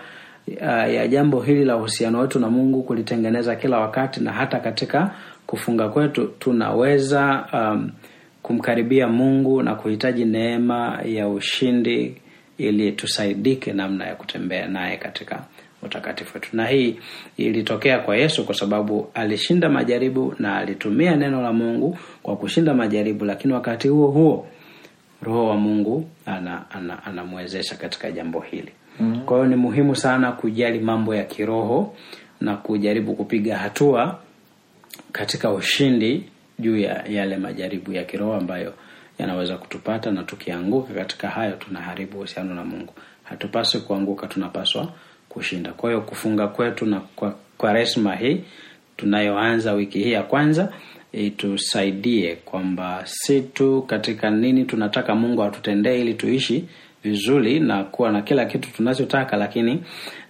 uh, 0.62 0.94
ya 0.94 1.08
jambo 1.08 1.41
hili 1.41 1.65
la 1.65 1.77
uhusiano 1.77 2.20
wetu 2.20 2.39
na 2.39 2.50
mungu 2.50 2.84
kulitengeneza 2.84 3.56
kila 3.56 3.79
wakati 3.79 4.20
na 4.24 4.32
hata 4.34 4.60
katika 4.60 5.15
kufunga 5.48 5.89
kwetu 5.89 6.27
tunaweza 6.27 7.46
um, 7.53 7.91
kumkaribia 8.41 9.08
mungu 9.08 9.63
na 9.63 9.75
kuhitaji 9.75 10.25
neema 10.25 11.00
ya 11.06 11.29
ushindi 11.29 12.22
ili 12.58 12.91
tusaidike 12.91 13.74
namna 13.74 14.06
ya 14.06 14.15
kutembea 14.15 14.68
naye 14.68 14.98
katika 14.98 15.44
utakatifu 15.84 16.32
wetu. 16.38 16.50
Na 16.53 16.68
hii 16.68 17.00
ilitokea 17.38 18.00
kwa 18.00 18.18
yesu 18.18 18.46
kwa 18.46 18.56
sababu 18.56 19.08
alishinda 19.13 19.70
majaribu 19.70 20.36
na 20.39 20.58
alitumia 20.58 21.15
neno 21.15 21.41
la 21.41 21.53
mungu 21.53 21.98
kwa 22.24 22.36
kushinda 22.36 22.74
majaribu 22.74 23.25
lakini 23.25 23.53
wakati 23.53 23.88
huo 23.88 24.08
huo 24.08 24.48
roho 25.22 25.48
wa 25.48 25.58
mungu 25.58 26.10
anamwezesha 27.06 27.72
ana, 27.72 27.79
ana 27.79 27.82
katika 27.82 28.12
jambo 28.12 28.39
hili 28.39 28.72
mm-hmm. 29.00 29.22
kwa 29.25 29.38
hiyo 29.38 29.50
ni 29.50 29.56
muhimu 29.56 29.96
sana 29.96 30.32
kujali 30.32 30.79
mambo 30.79 31.15
ya 31.15 31.24
kiroho 31.24 31.96
na 32.41 32.58
kujaribu 32.58 33.13
kupiga 33.15 33.58
hatua 33.58 34.20
katika 35.12 35.51
ushindi 35.51 36.24
juu 36.60 36.77
ya 36.77 37.03
yale 37.10 37.38
majaribu 37.38 37.94
ya 37.94 38.03
kiroho 38.03 38.34
ambayo 38.34 38.74
yanaweza 39.20 39.58
kutupata 39.58 40.12
na 40.12 40.24
tukianguka 40.24 40.94
katika 40.94 41.27
hayo 41.29 41.51
tunaharibu 41.56 42.18
uhusiano 42.18 42.53
na 42.56 42.63
mungu 42.65 42.94
hatupaswi 43.24 43.82
kuanguka 43.82 44.27
tunapaswa 44.27 44.88
kushinda 45.29 45.72
kwa 45.74 45.89
hiyo 45.89 46.01
kufunga 46.01 46.48
kwetu 46.48 46.86
na 46.86 47.00
kwa, 47.00 47.36
kwa 47.58 47.74
resma 47.74 48.15
hii 48.15 48.41
tunayoanza 48.98 49.74
wiki 49.74 50.00
hii 50.00 50.12
ya 50.12 50.24
kwanza 50.24 50.74
itusaidie 51.13 52.36
kwamba 52.36 53.01
si 53.06 53.41
tu 53.41 53.82
katika 53.82 54.29
nini 54.29 54.65
tunataka 54.65 55.15
mungu 55.15 55.44
atutendee 55.44 56.01
ili 56.01 56.13
tuishi 56.13 56.65
vizuri 57.03 57.60
na 57.60 57.84
kuwa 57.84 58.12
na 58.12 58.22
kila 58.22 58.46
kitu 58.46 58.72
tunachotaka 58.74 59.38
lakini 59.38 59.84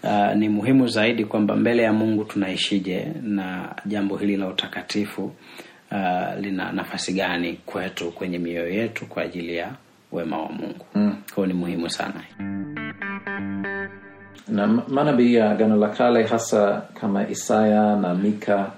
uh, 0.03 0.33
ni 0.35 0.49
muhimu 0.49 0.87
zaidi 0.87 1.25
kwamba 1.25 1.55
mbele 1.55 1.83
ya 1.83 1.93
mungu 1.93 2.23
tunaishije 2.23 3.07
na 3.21 3.75
jambo 3.85 4.17
hili 4.17 4.37
la 4.37 4.47
utakatifu 4.47 5.23
uh, 5.91 6.39
lina 6.41 6.71
nafasi 6.71 7.13
gani 7.13 7.53
kwetu 7.65 8.11
kwenye 8.11 8.39
mioyo 8.39 8.69
yetu 8.69 9.05
kwa 9.05 9.23
ajili 9.23 9.55
ya 9.55 9.71
wema 10.11 10.37
wa 10.41 10.49
mungu 10.51 10.85
mm. 10.95 11.15
kwao 11.35 11.47
ni 11.47 11.53
muhimu 11.53 11.89
sana 11.89 12.23
na 14.47 14.67
manabii 14.67 15.33
ya 15.33 15.51
agano 15.51 15.75
la 15.75 15.89
kale 15.89 16.23
hasa 16.23 16.81
kama 17.01 17.29
isaya 17.29 17.95
na 17.95 18.13
mika 18.15 18.71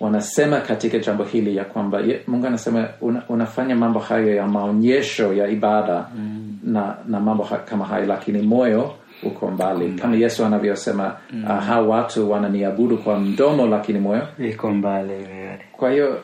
wanasema 0.00 0.60
katika 0.60 0.98
jambo 0.98 1.24
hili 1.24 1.56
ya 1.56 1.64
kwamba 1.64 2.02
mungu 2.26 2.46
anasema 2.46 2.88
una, 3.00 3.22
unafanya 3.28 3.76
mambo 3.76 3.98
hayo 3.98 4.34
ya 4.34 4.46
maonyesho 4.46 5.32
ya 5.32 5.48
ibada 5.48 6.06
mm. 6.16 6.35
Na, 6.66 6.96
na 7.08 7.20
mambo 7.20 7.44
ha, 7.44 7.56
kama 7.56 7.84
hayo 7.84 8.06
lakini 8.06 8.42
moyo 8.42 8.94
uko 9.22 9.50
mbali 9.50 9.92
kama 9.92 10.16
yesu 10.16 10.44
anavyosema 10.44 11.16
mm. 11.32 11.44
uh, 11.44 11.50
hao 11.50 11.88
watu 11.88 12.30
wananiabudu 12.30 12.98
kwa 12.98 13.18
mdomo 13.20 13.66
lakini 13.66 13.98
moyo 13.98 14.28
iko 14.38 14.70
mbali 14.70 15.12
kwa 15.72 15.90
hiyo 15.92 16.20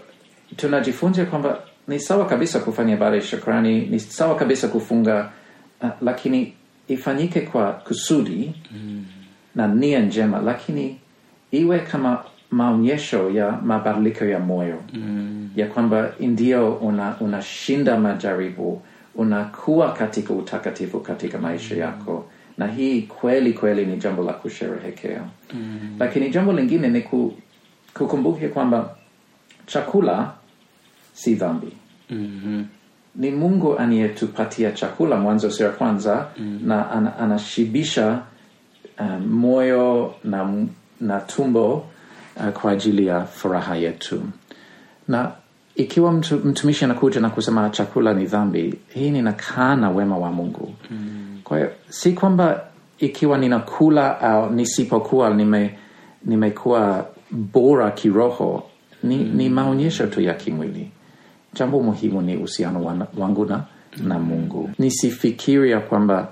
tunajifunza 0.57 1.25
kwamba 1.25 1.59
ni 1.89 2.01
sawa 2.01 2.27
kabisa 2.27 2.59
kufanya 2.61 2.95
ibada 2.95 3.17
ya 3.17 3.23
shukrani 3.23 3.81
ni 3.81 4.01
sawa 4.01 4.35
kabisa 4.35 4.69
kufunga 4.69 5.31
uh, 5.83 5.89
lakini 6.03 6.53
ifanyike 6.89 7.41
kwa 7.41 7.73
kusudi 7.73 8.55
mm. 8.73 9.05
na 9.55 9.67
nia 9.69 10.01
njema 10.01 10.41
lakini 10.41 10.97
iwe 11.51 11.79
kama 11.79 12.25
maonyesho 12.51 13.31
ya 13.31 13.53
mabadiliko 13.65 14.25
ya 14.25 14.39
moyo 14.39 14.83
mm. 14.95 15.51
ya 15.57 15.67
kwamba 15.67 16.11
ndio 16.21 16.73
unashinda 17.21 17.93
una 17.95 18.01
majaribu 18.01 18.83
unakuwa 19.15 19.93
katika 19.93 20.33
utakatifu 20.35 21.01
katika 21.01 21.39
maisha 21.39 21.77
yako 21.77 22.27
na 22.59 22.67
hii 22.67 23.03
kweli 23.03 23.53
kweli 23.53 23.87
ni 23.87 23.97
jambo 23.97 24.25
la 24.25 24.33
kusherehekea 24.33 25.23
mm. 25.55 25.97
lakini 25.99 26.31
jambo 26.31 26.53
lingine 26.53 26.89
ni 26.89 27.01
ku, 27.01 27.35
kukumbuke 27.95 28.49
kwamba 28.49 28.97
chakula 29.67 30.33
si 31.13 31.35
dhambi 31.35 31.73
mm-hmm. 32.11 32.67
ni 33.15 33.31
mungu 33.31 33.79
anayetupatia 33.79 34.73
chakula 34.73 35.17
mwanzo 35.17 35.51
sura 35.51 35.69
ya 35.69 35.75
kwanza 35.75 36.29
mm. 36.39 36.61
na 36.65 36.91
an, 36.91 37.09
anashibisha 37.21 38.23
um, 39.01 39.27
moyo 39.27 40.15
na, 40.25 40.67
na 41.01 41.21
tumbo 41.21 41.87
uh, 42.37 42.49
kwa 42.49 42.73
ajili 42.73 43.07
ya 43.07 43.25
furaha 43.25 43.77
yetu 43.77 44.23
na 45.09 45.33
ikiwa 45.77 46.13
mtu, 46.13 46.37
mtumishi 46.37 46.85
anakuja 46.85 47.21
na 47.21 47.31
kusema 47.31 47.71
chakula 47.71 48.15
ni 48.15 48.27
dhambi 48.27 48.75
hii 48.89 49.11
ninakana 49.11 49.91
wema 49.91 50.19
wa 50.19 50.33
mungu 50.33 50.75
mm. 50.91 51.41
kwa 51.45 51.59
hiyo 51.59 51.71
si 51.89 52.13
kwamba 52.13 52.63
ikiwa 52.99 53.39
ninakula 53.39 54.21
au 54.21 54.51
nisipokuwa 54.51 55.31
nime 55.35 55.79
nimekuwa 56.25 57.07
bora 57.31 57.91
kiroho 57.91 58.63
ni, 59.03 59.17
mm. 59.17 59.31
ni 59.37 59.49
maonyesho 59.49 60.07
tu 60.07 60.21
ya 60.21 60.35
kimwili 60.35 60.91
jambo 61.55 61.83
muhimu 61.83 62.23
ni 62.23 62.37
uhusiano 62.37 63.07
wangu 63.19 63.45
na, 63.45 63.65
na 64.03 64.19
mungu 64.19 64.71
nisifikiria 64.79 65.81
kwamba 65.81 66.29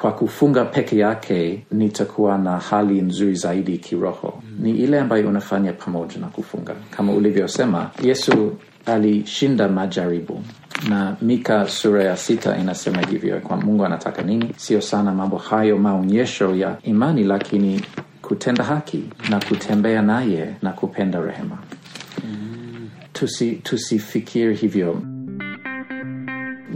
kwa 0.00 0.12
kufunga 0.12 0.64
peke 0.64 0.98
yake 0.98 1.66
nitakuwa 1.72 2.38
na 2.38 2.58
hali 2.58 3.00
nzuri 3.02 3.34
zaidi 3.34 3.78
kiroho. 3.78 4.42
Mm. 4.42 4.56
ni 4.64 4.70
ile 4.70 5.00
ambayo 5.00 5.28
unafanya 5.28 5.72
pamoja 5.72 6.18
na 6.18 6.26
kufunga. 6.26 6.74
Kama 6.90 7.12
ulivyosema 7.12 7.90
yesu 8.02 8.52
alishinda 8.86 9.68
majaribu. 9.68 10.42
Na 10.88 11.16
mika 11.22 11.68
sura 11.68 12.04
ya 12.04 12.16
sita 12.16 12.56
inasema 12.58 13.02
hivyo 13.02 13.40
kwa 13.40 13.56
mungu 13.56 13.84
anataka 13.84 14.22
nini? 14.22 14.50
Sio 14.56 14.80
sana 14.80 15.14
mambo 15.14 15.36
hayo 15.36 15.78
maonyesho 15.78 16.54
ya 16.54 16.76
imani 16.82 17.24
lakini 17.24 17.82
kutenda 18.22 18.64
haki 18.64 19.04
na 19.30 19.40
kutembea 19.40 20.02
naye 20.02 20.54
na 20.62 20.72
kupenda 20.72 21.20
rehema. 21.20 21.58
Mm. 22.24 22.88
tusifikiri 23.62 24.54
tusi 24.54 24.66
hivyo 24.66 25.02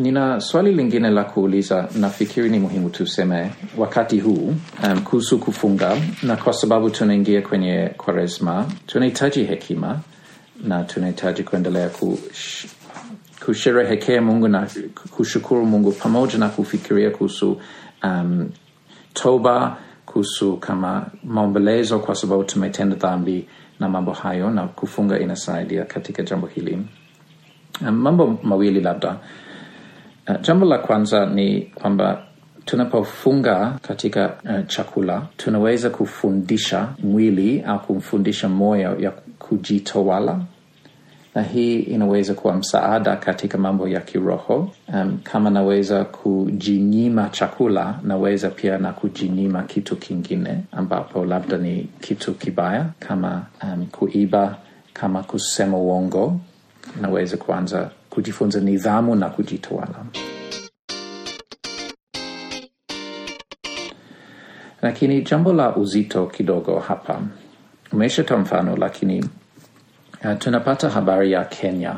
nina 0.01 0.41
swali 0.41 0.75
lingine 0.75 1.11
la 1.11 1.25
kuuliza 1.25 1.89
nafikiri 1.99 2.49
ni 2.51 2.59
muhimu 2.59 2.91
tuseme 2.91 3.51
wakati 3.79 4.21
huu 4.21 4.55
um, 4.85 5.01
kuhusu 5.05 5.39
kufunga 5.39 5.97
na 6.23 6.37
kwa 6.37 6.53
sababu 6.53 6.91
tunaingia 6.91 7.43
kwenye 7.43 7.91
kwaresma 7.97 8.67
tunahitaji 8.87 9.45
hekima 9.45 10.01
na 10.65 10.85
tunahitaji 10.85 11.43
kuendelea 11.43 11.89
kush, 11.89 12.67
kusherehekea 13.45 14.23
mungu 14.23 14.49
na 14.49 14.69
kushukuru 15.11 15.67
mungu 15.67 15.93
pamoja 15.93 16.39
na 16.39 16.49
kufikiria 16.49 17.11
kuhusu 17.11 17.61
um, 18.05 18.51
toba 19.15 19.77
kuhusu 20.07 20.57
kama 20.57 21.07
maombolezo 21.25 21.99
kwa 21.99 22.15
sababu 22.15 22.45
tumetenda 22.45 22.97
dhambi 22.97 23.47
na 23.81 23.89
mambo 23.89 24.13
hayo 24.13 24.51
na 24.51 24.67
kufunga 24.69 25.19
inasaidia 25.19 25.85
katika 25.85 26.23
jambo 26.23 26.47
hili. 26.47 26.79
Um, 27.81 27.91
mambo 27.91 28.39
mawili 28.43 28.81
labda 28.81 29.17
Uh, 30.29 30.41
jambo 30.41 30.67
la 30.67 30.79
kwanza 30.79 31.27
ni 31.27 31.61
kwamba 31.61 32.23
tunapofunga 32.65 33.79
katika 33.83 34.27
uh, 34.45 34.67
chakula 34.67 35.23
tunaweza 35.37 35.91
kufundisha 35.91 36.89
mwili 36.99 37.63
au 37.63 37.81
kumfundisha 37.81 38.49
moyo 38.49 39.01
ya 39.01 39.11
kujitawala 39.39 40.41
na 41.35 41.43
hii 41.43 41.79
inaweza 41.81 42.35
kuwa 42.35 42.57
msaada 42.57 43.17
katika 43.17 43.59
mambo 43.59 43.89
ya 43.89 44.01
kiroho. 44.01 44.73
Um, 44.95 45.19
kama 45.23 45.51
naweza 45.51 46.05
kujinyima 46.05 47.29
chakula, 47.29 47.99
naweza 48.03 48.51
pia 48.51 48.79
na 48.79 48.93
kujinyima 48.93 49.63
kitu 49.63 49.97
kingine 49.97 50.61
ambapo 50.73 51.25
labda 51.25 51.59
ni 51.59 51.89
kitu 52.01 52.35
kibaya 52.35 52.87
kama 52.99 53.47
um, 53.63 53.87
kuiba, 53.87 54.57
kama 54.93 55.23
kusema 55.23 55.77
uongo. 55.79 56.41
Naweza 57.01 57.37
kuanza 57.37 57.91
kujifunza 58.11 58.61
nidhamu 58.61 59.15
na 59.17 59.29
kujitawala. 59.29 60.05
Lakini 64.83 65.23
jambo 65.23 65.53
la 65.53 65.77
uzito 65.77 66.27
kidogo 66.27 66.79
hapa, 66.79 67.21
umeshata 67.93 68.37
mfano, 68.37 68.77
lakini 68.77 69.25
Uh, 70.25 70.39
tunapata 70.39 70.91
habari 70.91 71.33
ya 71.33 71.45
Kenya, 71.45 71.97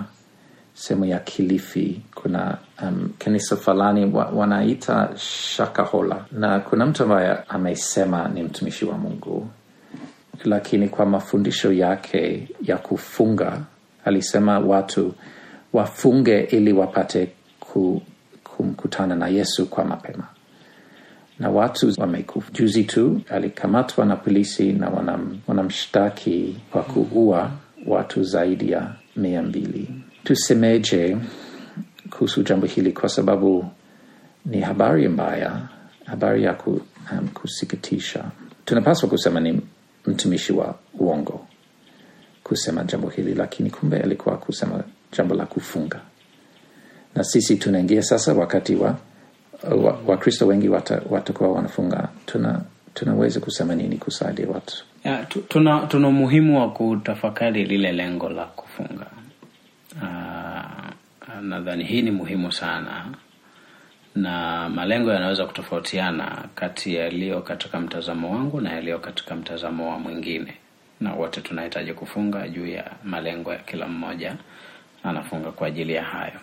sehemu 0.74 1.04
ya 1.04 1.18
Kilifi, 1.18 2.00
kuna 2.14 2.58
um, 2.82 3.10
kanisa 3.18 3.56
fulani 3.56 4.04
wa, 4.14 4.24
wanaita 4.26 5.10
Shakahola, 5.16 6.24
na 6.32 6.60
kuna 6.60 6.86
mtu 6.86 7.02
ambaye 7.02 7.36
amesema 7.48 8.28
ni 8.28 8.42
mtumishi 8.42 8.84
wa 8.84 8.98
Mungu, 8.98 9.48
lakini 10.44 10.88
kwa 10.88 11.06
mafundisho 11.06 11.72
yake 11.72 12.48
ya 12.62 12.76
kufunga 12.76 13.60
alisema 14.04 14.58
watu 14.58 15.14
wafunge 15.72 16.40
ili 16.40 16.72
wapate 16.72 17.28
ku, 17.60 18.02
kumkutana 18.44 19.14
na 19.16 19.28
Yesu 19.28 19.66
kwa 19.66 19.84
mapema 19.84 20.24
na 21.38 21.50
watu 21.50 21.92
wamekufa. 21.98 22.50
Juzi 22.52 22.84
tu 22.84 23.20
alikamatwa 23.30 24.06
na 24.06 24.16
polisi 24.16 24.72
na 24.72 24.88
wanam, 24.90 25.38
wanamshtaki 25.46 26.56
kwa 26.70 26.82
kuua 26.82 27.50
watu 27.86 28.22
zaidi 28.24 28.70
ya 28.70 28.92
mia 29.16 29.42
mbili. 29.42 29.88
Tusemeje 30.24 31.16
kuhusu 32.10 32.42
jambo 32.42 32.66
hili? 32.66 32.92
Kwa 32.92 33.08
sababu 33.08 33.64
ni 34.46 34.60
habari 34.60 35.08
mbaya, 35.08 35.68
habari 36.04 36.44
ya 36.44 36.54
ku, 36.54 36.80
um, 37.12 37.28
kusikitisha. 37.28 38.24
Tunapaswa 38.64 39.08
kusema 39.08 39.40
ni 39.40 39.60
mtumishi 40.06 40.52
wa 40.52 40.74
uongo 40.98 41.46
kusema 42.44 42.84
jambo 42.84 43.08
hili, 43.08 43.34
lakini 43.34 43.70
kumbe 43.70 44.00
alikuwa 44.00 44.36
kusema 44.36 44.84
jambo 45.16 45.34
la 45.34 45.46
kufunga, 45.46 46.00
na 47.14 47.24
sisi 47.24 47.56
tunaingia 47.56 48.02
sasa 48.02 48.32
wakati 48.34 48.74
wa 48.76 48.96
Wakristo 50.06 50.44
wa 50.44 50.50
wengi 50.50 50.68
watakuwa 50.68 51.20
wata 51.20 51.44
wanafunga. 51.44 52.08
Tuna, 52.26 52.60
tunaweza 52.94 53.40
kusema 53.40 53.74
nini 53.74 53.96
kusaidia 53.96 54.48
watu? 54.48 54.84
Ya, 55.04 55.26
tuna, 55.48 55.86
tuna 55.86 56.08
umuhimu 56.08 56.60
wa 56.60 56.70
kutafakari 56.72 57.64
lile 57.64 57.92
lengo 57.92 58.28
la 58.28 58.44
kufunga. 58.44 59.06
Nadhani 61.42 61.84
hii 61.84 62.02
ni 62.02 62.10
muhimu 62.10 62.52
sana, 62.52 63.04
na 64.14 64.68
malengo 64.68 65.12
yanaweza 65.12 65.46
kutofautiana 65.46 66.44
kati 66.54 66.94
yaliyo 66.94 67.40
katika 67.40 67.80
mtazamo 67.80 68.32
wangu 68.32 68.60
na 68.60 68.72
yaliyo 68.72 68.98
katika 68.98 69.34
mtazamo 69.36 69.90
wa 69.90 69.98
mwingine, 69.98 70.54
na 71.00 71.12
wote 71.14 71.40
tunahitaji 71.40 71.92
kufunga 71.94 72.48
juu 72.48 72.66
ya 72.66 72.90
malengo 73.04 73.52
ya 73.52 73.58
kila 73.58 73.88
mmoja 73.88 74.36
anafunga 75.04 75.52
kwa 75.52 75.66
ajili 75.66 75.92
ya 75.94 76.04
hayo. 76.04 76.40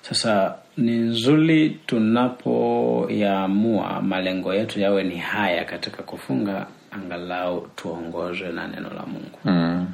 Sasa 0.00 0.54
ni 0.76 0.92
nzuri 0.92 1.70
tunapoyaamua 1.86 4.02
malengo 4.02 4.54
yetu 4.54 4.80
yawe 4.80 5.02
ni 5.04 5.16
haya 5.16 5.64
katika 5.64 6.02
kufunga, 6.02 6.66
angalau 6.90 7.68
tuongozwe 7.76 8.52
na 8.52 8.68
neno 8.68 8.90
la 8.90 9.06
Mungu 9.06 9.38
mm. 9.44 9.86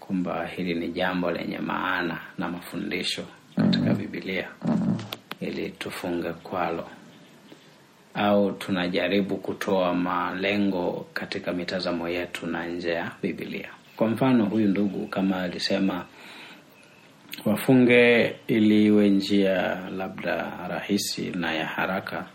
kwamba 0.00 0.46
hili 0.46 0.74
ni 0.74 0.88
jambo 0.88 1.30
lenye 1.30 1.58
maana 1.58 2.18
na 2.38 2.48
mafundisho 2.48 3.22
katika 3.56 3.90
mm. 3.90 3.96
Biblia 3.96 4.48
mm. 4.66 4.96
ili 5.40 5.70
tufunge 5.70 6.32
kwalo, 6.32 6.86
au 8.14 8.52
tunajaribu 8.52 9.36
kutoa 9.36 9.94
malengo 9.94 11.06
katika 11.14 11.52
mitazamo 11.52 12.08
yetu 12.08 12.46
na 12.46 12.66
nje 12.66 12.90
ya 12.90 13.10
Biblia. 13.22 13.68
Kwa 13.96 14.08
mfano, 14.08 14.44
huyu 14.44 14.68
ndugu 14.68 15.06
kama 15.06 15.42
alisema 15.42 16.04
wafunge 17.44 18.32
ili 18.46 18.86
iwe 18.86 19.08
njia 19.10 19.80
labda 19.96 20.50
rahisi 20.68 21.30
na 21.30 21.52
ya 21.54 21.66
haraka 21.66 22.26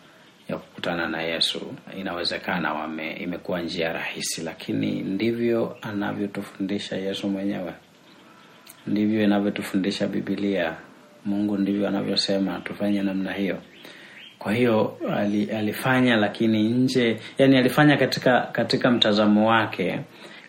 ya 0.50 0.58
kukutana 0.58 1.08
na 1.08 1.22
Yesu. 1.22 1.62
Inawezekana 2.00 2.74
wame 2.74 3.14
imekuwa 3.14 3.62
njia 3.62 3.94
rahisi, 3.94 4.42
lakini 4.42 5.02
ndivyo 5.02 5.78
anavyotufundisha 5.82 6.96
Yesu 6.98 7.30
mwenyewe, 7.30 7.74
ndivyo 8.88 9.24
inavyotufundisha 9.24 10.08
Biblia. 10.08 10.76
Mungu 11.26 11.58
ndivyo 11.58 11.88
anavyosema 11.88 12.60
tufanye 12.60 13.02
namna 13.04 13.34
hiyo. 13.34 13.58
Kwa 14.40 14.54
hiyo 14.54 14.98
ali, 15.18 15.52
alifanya 15.52 16.16
lakini 16.16 16.64
nje, 16.70 17.20
yani 17.38 17.58
alifanya 17.58 17.98
katika 17.98 18.42
katika 18.42 18.92
mtazamo 18.92 19.50
wake, 19.50 20.00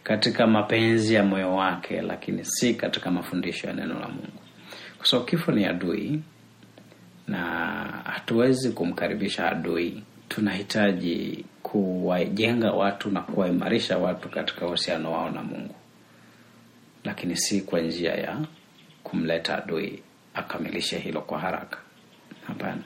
katika 0.02 0.46
mapenzi 0.46 1.14
ya 1.14 1.24
moyo 1.24 1.54
wake, 1.54 2.02
lakini 2.02 2.44
si 2.44 2.74
katika 2.74 3.10
mafundisho 3.10 3.66
ya 3.66 3.72
neno 3.72 4.00
la 4.00 4.08
Mungu 4.08 4.40
kwa 5.00 5.06
sababu 5.06 5.26
kifo 5.28 5.52
ni 5.52 5.64
adui 5.64 6.20
na 7.28 7.38
hatuwezi 8.04 8.70
kumkaribisha 8.72 9.50
adui. 9.50 10.02
Tunahitaji 10.28 11.44
kuwajenga 11.62 12.72
watu 12.72 13.10
na 13.10 13.20
kuwaimarisha 13.20 13.98
watu 13.98 14.28
katika 14.28 14.66
uhusiano 14.66 15.12
wao 15.12 15.30
na 15.30 15.42
Mungu, 15.42 15.74
lakini 17.04 17.36
si 17.36 17.60
kwa 17.60 17.80
njia 17.80 18.14
ya 18.14 18.38
kumleta 19.02 19.58
adui 19.64 20.02
akamilishe 20.34 20.98
hilo 20.98 21.20
kwa 21.20 21.38
haraka. 21.38 21.78
Hapana. 22.46 22.82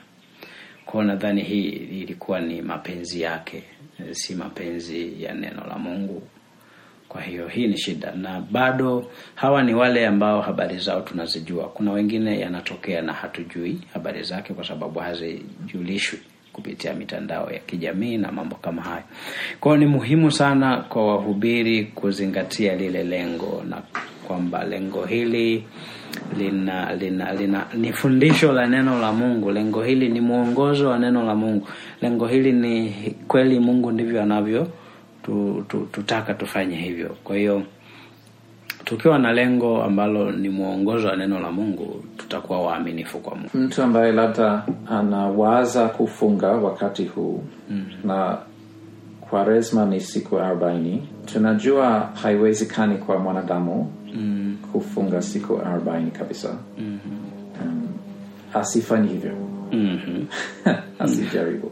Kwa 0.85 1.03
nadhani 1.03 1.41
hii 1.43 1.69
ilikuwa 1.69 2.39
ni 2.39 2.61
mapenzi 2.61 3.21
yake, 3.21 3.63
si 4.11 4.35
mapenzi 4.35 5.23
ya 5.23 5.33
neno 5.33 5.65
la 5.67 5.77
Mungu. 5.77 6.27
Kwa 7.09 7.21
hiyo 7.21 7.47
hii 7.47 7.67
ni 7.67 7.77
shida, 7.77 8.11
na 8.11 8.41
bado 8.51 9.05
hawa 9.35 9.63
ni 9.63 9.73
wale 9.73 10.07
ambao 10.07 10.41
habari 10.41 10.77
zao 10.77 11.01
tunazijua. 11.01 11.63
Kuna 11.69 11.91
wengine 11.91 12.39
yanatokea 12.39 13.01
na 13.01 13.13
hatujui 13.13 13.81
habari 13.93 14.23
zake 14.23 14.53
kwa 14.53 14.63
sababu 14.63 14.99
hazijulishwi 14.99 16.19
kupitia 16.53 16.93
mitandao 16.93 17.51
ya 17.51 17.59
kijamii 17.59 18.17
na 18.17 18.31
mambo 18.31 18.55
kama 18.55 18.81
hayo. 18.81 19.03
Kwa 19.59 19.71
hiyo 19.75 19.85
ni 19.87 19.91
muhimu 19.95 20.31
sana 20.31 20.77
kwa 20.77 21.07
wahubiri 21.07 21.83
kuzingatia 21.85 22.75
lile 22.75 23.03
lengo, 23.03 23.63
na 23.69 23.81
kwamba 24.27 24.63
lengo 24.63 25.05
hili 25.05 25.63
lina, 26.37 26.95
lina, 26.95 27.33
lina 27.33 27.67
ni 27.73 27.93
fundisho 27.93 28.53
la 28.53 28.67
neno 28.67 28.99
la 28.99 29.11
Mungu. 29.11 29.51
Lengo 29.51 29.83
hili 29.83 30.09
ni 30.09 30.21
mwongozo 30.21 30.89
wa 30.89 30.99
neno 30.99 31.23
la 31.25 31.35
Mungu. 31.35 31.67
Lengo 32.01 32.27
hili 32.27 32.51
ni 32.51 32.91
kweli 33.27 33.59
Mungu 33.59 33.91
ndivyo 33.91 34.21
anavyo 34.21 34.67
tu, 35.25 35.65
tu, 35.67 35.87
tutaka 35.91 36.33
tufanye 36.33 36.75
hivyo. 36.75 37.15
Kwa 37.23 37.35
hiyo 37.35 37.63
tukiwa 38.83 39.19
na 39.19 39.33
lengo 39.33 39.83
ambalo 39.83 40.31
ni 40.31 40.49
mwongozo 40.49 41.07
wa 41.07 41.15
neno 41.15 41.39
la 41.39 41.51
Mungu, 41.51 42.03
tutakuwa 42.17 42.61
waaminifu 42.61 43.19
kwa 43.19 43.35
Mungu. 43.35 43.49
Mtu 43.53 43.83
ambaye 43.83 44.11
labda 44.11 44.63
anawaza 44.89 45.87
kufunga 45.87 46.47
wakati 46.47 47.05
huu 47.05 47.43
mm. 47.69 47.85
na 48.03 48.37
Kwaresma 49.21 49.85
ni 49.85 49.99
siku 50.01 50.39
arobaini, 50.39 51.07
tunajua 51.25 51.99
haiwezekani 52.21 52.97
kwa 52.97 53.17
mwanadamu 53.19 53.91
mm. 54.15 54.57
kufunga 54.71 55.21
siku 55.21 55.59
arobaini 55.65 56.11
kabisa 56.11 56.57
mm-hmm. 56.77 57.67
um, 57.69 57.87
asifanye 58.53 59.07
hivyo 59.09 59.31
mm-hmm. 59.71 60.25
asijaribu 60.99 61.71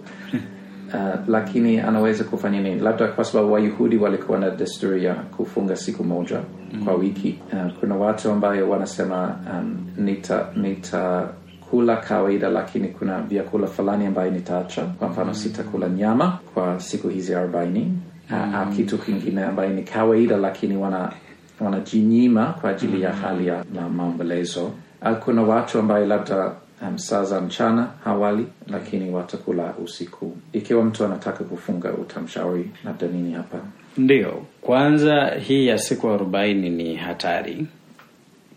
Uh, 0.93 0.99
lakini 1.27 1.79
anaweza 1.79 2.23
kufanya 2.23 2.61
nini? 2.61 2.81
Labda 2.81 3.07
kwa 3.07 3.23
sababu 3.23 3.53
Wayahudi 3.53 3.97
walikuwa 3.97 4.39
na 4.39 4.49
desturi 4.49 5.05
ya 5.05 5.13
kufunga 5.13 5.75
siku 5.75 6.03
moja 6.03 6.39
mm. 6.73 6.85
kwa 6.85 6.93
wiki. 6.95 7.39
Uh, 7.53 7.71
kuna 7.79 7.95
watu 7.95 8.31
ambayo 8.31 8.69
wanasema 8.69 9.35
um, 9.51 9.85
nita 9.97 10.45
nitakula 10.55 11.95
kawaida, 11.97 12.49
lakini 12.49 12.87
kuna 12.87 13.21
vyakula 13.21 13.67
fulani 13.67 14.05
ambayo 14.05 14.31
nitaacha. 14.31 14.81
Kwa 14.81 15.07
mfano 15.09 15.27
mm. 15.27 15.33
sitakula 15.33 15.89
nyama 15.89 16.39
kwa 16.53 16.79
siku 16.79 17.07
hizi 17.09 17.35
arobaini 17.35 17.93
mm. 18.29 18.55
au 18.55 18.65
kitu 18.71 18.97
kingine 18.97 19.43
ambayo 19.43 19.69
ni 19.69 19.83
kawaida, 19.83 20.37
lakini 20.37 20.77
wana 20.77 21.11
wanajinyima 21.59 22.45
kwa 22.61 22.69
ajili 22.69 23.01
ya 23.01 23.13
hali 23.13 23.47
ya 23.47 23.63
na 23.73 23.89
maombolezo. 23.89 24.71
Uh, 25.01 25.17
kuna 25.17 25.41
watu 25.41 25.79
ambayo 25.79 26.05
labda 26.05 26.51
um, 26.87 26.97
saa 26.97 27.23
za 27.23 27.41
mchana 27.41 27.87
hawali 28.03 28.47
lakini 28.67 29.09
watakula 29.11 29.73
usiku. 29.83 30.37
Ikiwa 30.53 30.83
mtu 30.85 31.05
anataka 31.05 31.43
kufunga, 31.43 31.91
utamshauri 31.93 32.69
labda 32.85 33.07
nini 33.07 33.33
hapa? 33.33 33.57
ndio 33.97 34.45
kwanza 34.61 35.25
hii 35.25 35.67
ya 35.67 35.77
siku 35.77 36.09
arobaini 36.09 36.69
ni 36.69 36.95
hatari 36.95 37.67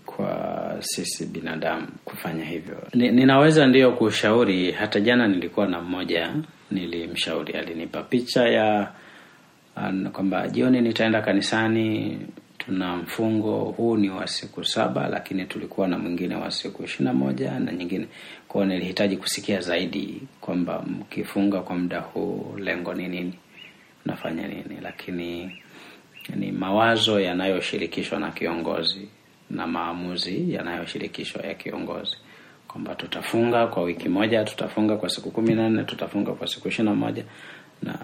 kwa 0.07 0.77
sisi 0.81 1.27
binadamu 1.27 1.87
kufanya 2.05 2.45
hivyo. 2.45 2.77
Ni, 2.95 3.11
ninaweza 3.13 3.67
ndiyo 3.67 3.93
kushauri. 3.93 4.73
Hata 4.73 5.01
jana 5.01 5.29
nilikuwa 5.29 5.67
na 5.67 5.81
mmoja 5.81 6.33
nilimshauri, 6.71 7.53
alinipa 7.55 8.03
picha 8.03 8.49
ya 8.49 8.89
uh, 9.77 10.09
kwamba 10.11 10.49
jioni 10.49 10.81
nitaenda 10.81 11.23
kanisani, 11.23 12.19
tuna 12.67 12.97
mfungo 12.97 13.59
huu 13.65 13.97
ni 13.97 14.11
wa 14.11 14.27
siku 14.27 14.65
saba, 14.65 15.09
lakini 15.09 15.45
tulikuwa 15.45 15.89
na 15.89 15.99
mwingine 15.99 16.35
wa 16.37 16.51
siku 16.51 16.85
ishirini 16.85 17.05
na 17.09 17.15
moja 17.15 17.59
na 17.61 17.73
nyingine 17.73 18.07
kwao. 18.49 18.65
Nilihitaji 18.65 19.17
kusikia 19.17 19.61
zaidi 19.61 20.23
kwamba 20.41 20.83
mkifunga 20.83 21.61
kwa 21.61 21.77
muda 21.77 22.01
huu 22.01 22.55
lengo 22.59 22.95
ni 22.95 23.09
nini, 23.09 23.35
nafanya 24.05 24.49
nini, 24.49 24.79
lakini 24.83 25.63
ni 26.37 26.53
mawazo 26.53 27.21
yanayoshirikishwa 27.21 28.19
na 28.21 28.31
kiongozi 28.31 29.09
na 29.51 29.67
maamuzi 29.67 30.55
yanayoshirikishwa 30.55 31.43
ya 31.43 31.55
kiongozi 31.55 32.17
kwamba 32.69 32.95
tutafunga 32.95 33.67
kwa 33.67 33.83
wiki 33.83 34.09
moja, 34.09 34.45
tutafunga 34.45 34.97
kwa 34.97 35.09
siku 35.09 35.31
kumi 35.31 35.55
na 35.55 35.69
nne, 35.69 35.85
tutafunga 35.85 36.33
kwa 36.33 36.47
siku 36.47 36.69
ishirini 36.69 36.91
na 36.91 36.97
moja 37.07 37.25
na 37.83 37.99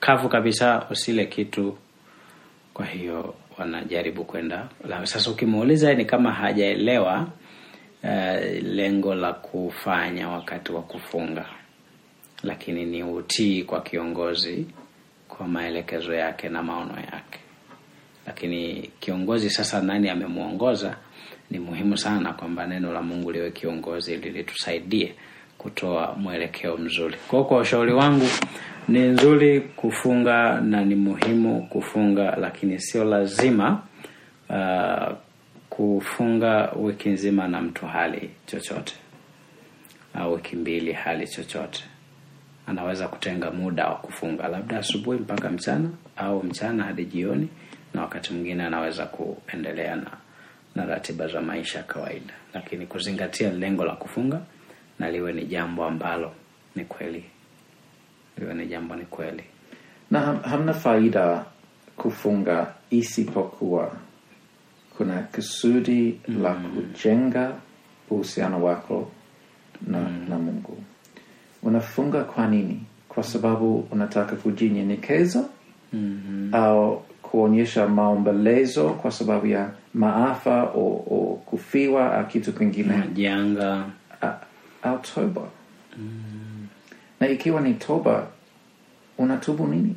kavu 0.00 0.28
kabisa, 0.28 0.86
usile 0.90 1.26
kitu. 1.26 1.78
Kwa 2.74 2.86
hiyo 2.86 3.34
wanajaribu 3.60 4.24
kwenda. 4.24 4.68
Sasa 5.04 5.30
ukimuuliza 5.30 5.94
ni 5.94 6.04
kama 6.04 6.32
hajaelewa 6.32 7.28
uh, 8.04 8.62
lengo 8.62 9.14
la 9.14 9.32
kufanya 9.32 10.28
wakati 10.28 10.72
wa 10.72 10.82
kufunga, 10.82 11.46
lakini 12.42 12.84
ni 12.84 13.02
utii 13.02 13.62
kwa 13.62 13.80
kiongozi 13.80 14.66
kwa 15.28 15.48
maelekezo 15.48 16.14
yake 16.14 16.48
na 16.48 16.62
maono 16.62 16.94
yake 17.00 17.40
lakini 18.26 18.90
kiongozi 19.00 19.50
sasa, 19.50 19.82
nani 19.82 20.08
amemwongoza? 20.08 20.96
Ni 21.50 21.58
muhimu 21.58 21.96
sana 21.96 22.32
kwamba 22.32 22.66
neno 22.66 22.92
la 22.92 23.02
Mungu 23.02 23.32
liwe 23.32 23.50
kiongozi 23.50 24.12
ili 24.14 24.30
litusaidie 24.30 25.14
kutoa 25.58 26.14
mwelekeo 26.18 26.76
mzuri. 26.76 27.16
Kwa 27.28 27.44
kwa 27.44 27.58
ushauri 27.58 27.92
wangu 27.92 28.26
ni 28.88 29.00
nzuri 29.00 29.60
kufunga 29.60 30.60
na 30.60 30.84
ni 30.84 30.94
muhimu 30.94 31.66
kufunga, 31.68 32.36
lakini 32.36 32.78
sio 32.80 33.04
lazima 33.04 33.82
uh, 34.50 35.14
kufunga 35.70 36.72
wiki 36.76 37.08
nzima 37.08 37.48
na 37.48 37.60
mtu 37.60 37.86
hali 37.86 38.30
chochote 38.46 38.94
au 40.14 40.32
wiki 40.34 40.56
mbili 40.56 40.92
hali 40.92 41.28
chochote. 41.28 41.84
Anaweza 42.66 43.08
kutenga 43.08 43.50
muda 43.50 43.86
wa 43.88 43.96
kufunga, 43.96 44.48
labda 44.48 44.78
asubuhi 44.78 45.18
mpaka 45.18 45.50
mchana 45.50 45.90
au 46.16 46.42
mchana 46.42 46.84
hadi 46.84 47.04
jioni 47.04 47.48
na 47.94 48.02
wakati 48.02 48.32
mwingine 48.32 48.62
anaweza 48.64 49.06
kuendelea 49.06 49.96
na, 49.96 50.10
na 50.74 50.84
ratiba 50.86 51.28
za 51.28 51.40
maisha 51.40 51.78
ya 51.78 51.84
kawaida, 51.84 52.34
lakini 52.54 52.86
kuzingatia 52.86 53.50
lengo 53.52 53.84
la 53.84 53.92
kufunga 53.96 54.40
na 54.98 55.10
liwe 55.10 55.32
ni 55.32 55.44
jambo 55.44 55.84
ambalo 55.84 56.32
ni 56.76 56.84
kweli, 56.84 57.24
liwe 58.38 58.54
ni 58.54 58.66
jambo 58.66 58.96
ni 58.96 59.04
kweli. 59.04 59.42
na 60.10 60.20
ham, 60.20 60.40
hamna 60.42 60.72
faida 60.74 61.44
kufunga 61.96 62.74
isipokuwa 62.90 63.92
kuna 64.96 65.14
kusudi 65.22 66.20
la 66.42 66.54
kujenga 66.54 67.52
uhusiano 68.10 68.64
wako 68.64 69.10
na, 69.86 70.00
na 70.28 70.38
Mungu. 70.38 70.78
Unafunga 71.62 72.24
kwa 72.24 72.46
nini? 72.46 72.80
Kwa 73.08 73.22
sababu 73.22 73.88
unataka 73.90 74.36
kujinyenyekeza 74.36 75.44
au 76.52 77.02
kuonyesha 77.22 77.88
maombelezo 77.88 78.88
kwa 78.90 79.10
sababu 79.10 79.46
ya 79.46 79.70
maafa 79.94 80.62
o, 80.62 80.80
o 81.10 81.42
kufiwa 81.46 82.14
au 82.18 82.26
kitu 82.26 82.52
kingine? 82.52 82.96
Majanga. 82.96 83.84
A- 84.22 84.38
au 84.82 84.98
toba 84.98 85.42
na 87.20 87.28
ikiwa 87.28 87.60
ni 87.60 87.74
toba 87.74 88.26
unatubu 89.18 89.66
nini? 89.66 89.96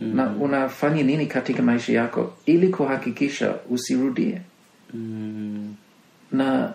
Na 0.00 0.30
unafanya 0.30 1.02
nini 1.02 1.26
katika 1.26 1.62
maisha 1.62 1.92
yako 1.92 2.32
ili 2.46 2.68
kuhakikisha 2.68 3.54
usirudie? 3.70 4.40
Na 6.32 6.72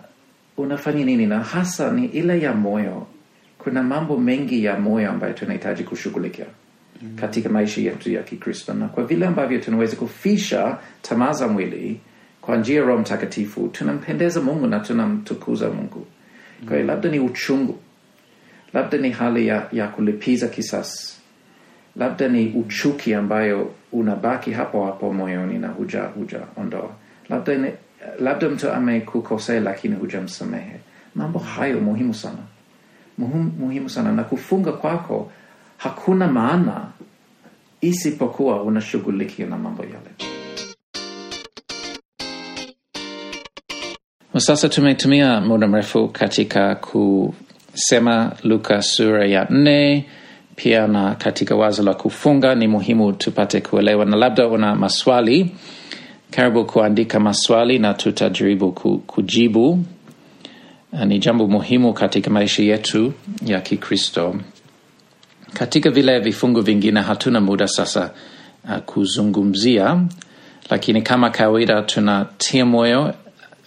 unafanya 0.56 1.04
nini? 1.04 1.26
Na 1.26 1.40
hasa 1.40 1.92
ni 1.92 2.06
ile 2.06 2.40
ya 2.40 2.52
moyo. 2.54 3.06
Kuna 3.58 3.82
mambo 3.82 4.16
mengi 4.16 4.64
ya 4.64 4.80
moyo 4.80 5.10
ambayo 5.10 5.32
tunahitaji 5.32 5.84
kushughulikia 5.84 6.46
katika 7.16 7.48
maisha 7.48 7.80
yetu 7.80 8.10
ya 8.12 8.22
kikristo. 8.22 8.74
Na 8.74 8.88
kwa 8.88 9.04
vile 9.04 9.26
ambavyo 9.26 9.58
tunaweza 9.58 9.96
kufisha 9.96 10.78
tamaa 11.02 11.32
za 11.32 11.48
mwili 11.48 12.00
kwa 12.40 12.56
njia 12.56 12.80
ya 12.80 12.86
roho 12.86 12.98
mtakatifu 13.00 13.68
tunampendeza 13.68 14.40
mungu 14.40 14.66
na 14.66 14.80
tunamtukuza 14.80 15.70
mungu. 15.70 16.06
Kwa 16.66 16.76
hiyo 16.76 16.86
labda 16.86 17.08
ni 17.10 17.20
uchungu 17.20 17.78
labda 18.74 18.98
ni 18.98 19.10
hali 19.10 19.46
ya, 19.46 19.66
ya 19.72 19.88
kulipiza 19.88 20.48
kisasi. 20.48 21.16
Labda 21.96 22.28
ni 22.28 22.46
uchuki 22.48 23.14
ambayo 23.14 23.74
unabaki 23.92 24.50
hapo 24.50 24.84
hapo 24.86 25.12
moyoni 25.12 25.58
na 25.58 25.68
huja 25.68 26.02
hujaondoa 26.02 26.90
labda, 27.28 27.72
labda 28.20 28.48
mtu 28.48 28.70
amekukosea 28.72 29.60
lakini 29.60 29.94
hujamsamehe. 29.94 30.80
Mambo 31.14 31.38
hayo 31.38 31.80
muhimu 31.80 32.14
sana. 32.14 32.38
Muhimu, 33.18 33.52
muhimu 33.58 33.90
sana. 33.90 34.12
Na 34.12 34.24
kufunga 34.24 34.72
kwako 34.72 35.32
hakuna 35.76 36.26
maana 36.28 36.86
isipokuwa 37.80 38.62
unashughulikia 38.62 39.46
na 39.46 39.58
mambo 39.58 39.82
yale. 39.82 40.30
Sasa 44.36 44.68
tumetumia 44.68 45.40
muda 45.40 45.66
mrefu 45.68 46.08
katika 46.08 46.74
kusema 47.72 48.32
luka 48.44 48.82
sura 48.82 49.26
ya 49.26 49.46
nne. 49.50 50.04
Pia 50.56 50.86
na 50.86 51.14
katika 51.14 51.56
wazo 51.56 51.82
la 51.82 51.94
kufunga 51.94 52.54
ni 52.54 52.68
muhimu 52.68 53.12
tupate 53.12 53.60
kuelewa 53.60 54.04
na 54.04 54.16
labda 54.16 54.48
una 54.48 54.74
maswali. 54.74 55.50
Karibu 56.30 56.64
kuandika 56.64 57.20
maswali 57.20 57.78
na 57.78 57.94
tutajaribu 57.94 58.72
kujibu. 59.06 59.84
Uh, 60.92 61.02
ni 61.04 61.18
jambo 61.18 61.46
muhimu 61.48 61.92
katika 61.92 62.30
maisha 62.30 62.62
yetu 62.62 63.12
ya 63.46 63.60
kikristo. 63.60 64.36
Katika 65.54 65.90
vile 65.90 66.18
vifungu 66.18 66.60
vingine 66.60 67.00
hatuna 67.00 67.40
muda 67.40 67.68
sasa 67.68 68.10
uh, 68.64 68.76
kuzungumzia 68.76 70.00
lakini 70.70 71.02
kama 71.02 71.30
kawaida 71.30 71.82
tunatia 71.82 72.66
moyo 72.66 73.14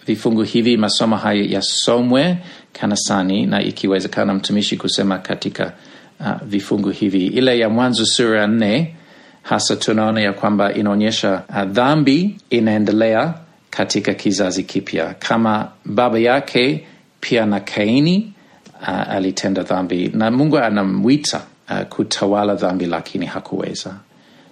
vifungu 0.06 0.42
hivi 0.42 0.76
masomo 0.76 1.16
hayo 1.16 1.44
yasomwe 1.44 2.36
kanisani 2.72 3.46
na 3.46 3.62
ikiwezekana 3.62 4.34
mtumishi 4.34 4.76
kusema 4.76 5.18
katika 5.18 5.72
uh, 6.20 6.32
vifungu 6.42 6.90
hivi. 6.90 7.26
Ile 7.26 7.58
ya 7.58 7.68
mwanzo 7.68 8.06
sura 8.06 8.46
nne 8.46 8.94
hasa 9.42 9.76
tunaona 9.76 10.20
ya 10.20 10.32
kwamba 10.32 10.74
inaonyesha 10.74 11.42
uh, 11.48 11.62
dhambi 11.62 12.36
inaendelea 12.50 13.34
katika 13.70 14.14
kizazi 14.14 14.62
kipya. 14.64 15.14
Kama 15.18 15.68
baba 15.84 16.18
yake 16.18 16.86
pia 17.20 17.46
na 17.46 17.60
kaini 17.60 18.32
uh, 18.82 19.10
alitenda 19.10 19.62
dhambi 19.62 20.10
na 20.14 20.30
mungu 20.30 20.58
anamwita 20.58 21.40
uh, 21.70 21.80
kutawala 21.82 22.54
dhambi 22.54 22.86
lakini 22.86 23.26
hakuweza. 23.26 23.94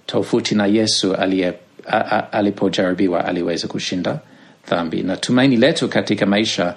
Tofauti 0.05 0.55
na 0.55 0.65
yesu 0.65 1.15
a- 1.15 1.53
a- 1.87 2.31
alipojaribiwa 2.31 3.25
aliweza 3.25 3.67
kushinda 3.67 4.19
dhambi. 4.69 5.03
Na 5.03 5.17
tumaini 5.17 5.57
letu 5.57 5.89
katika 5.89 6.25
maisha 6.25 6.75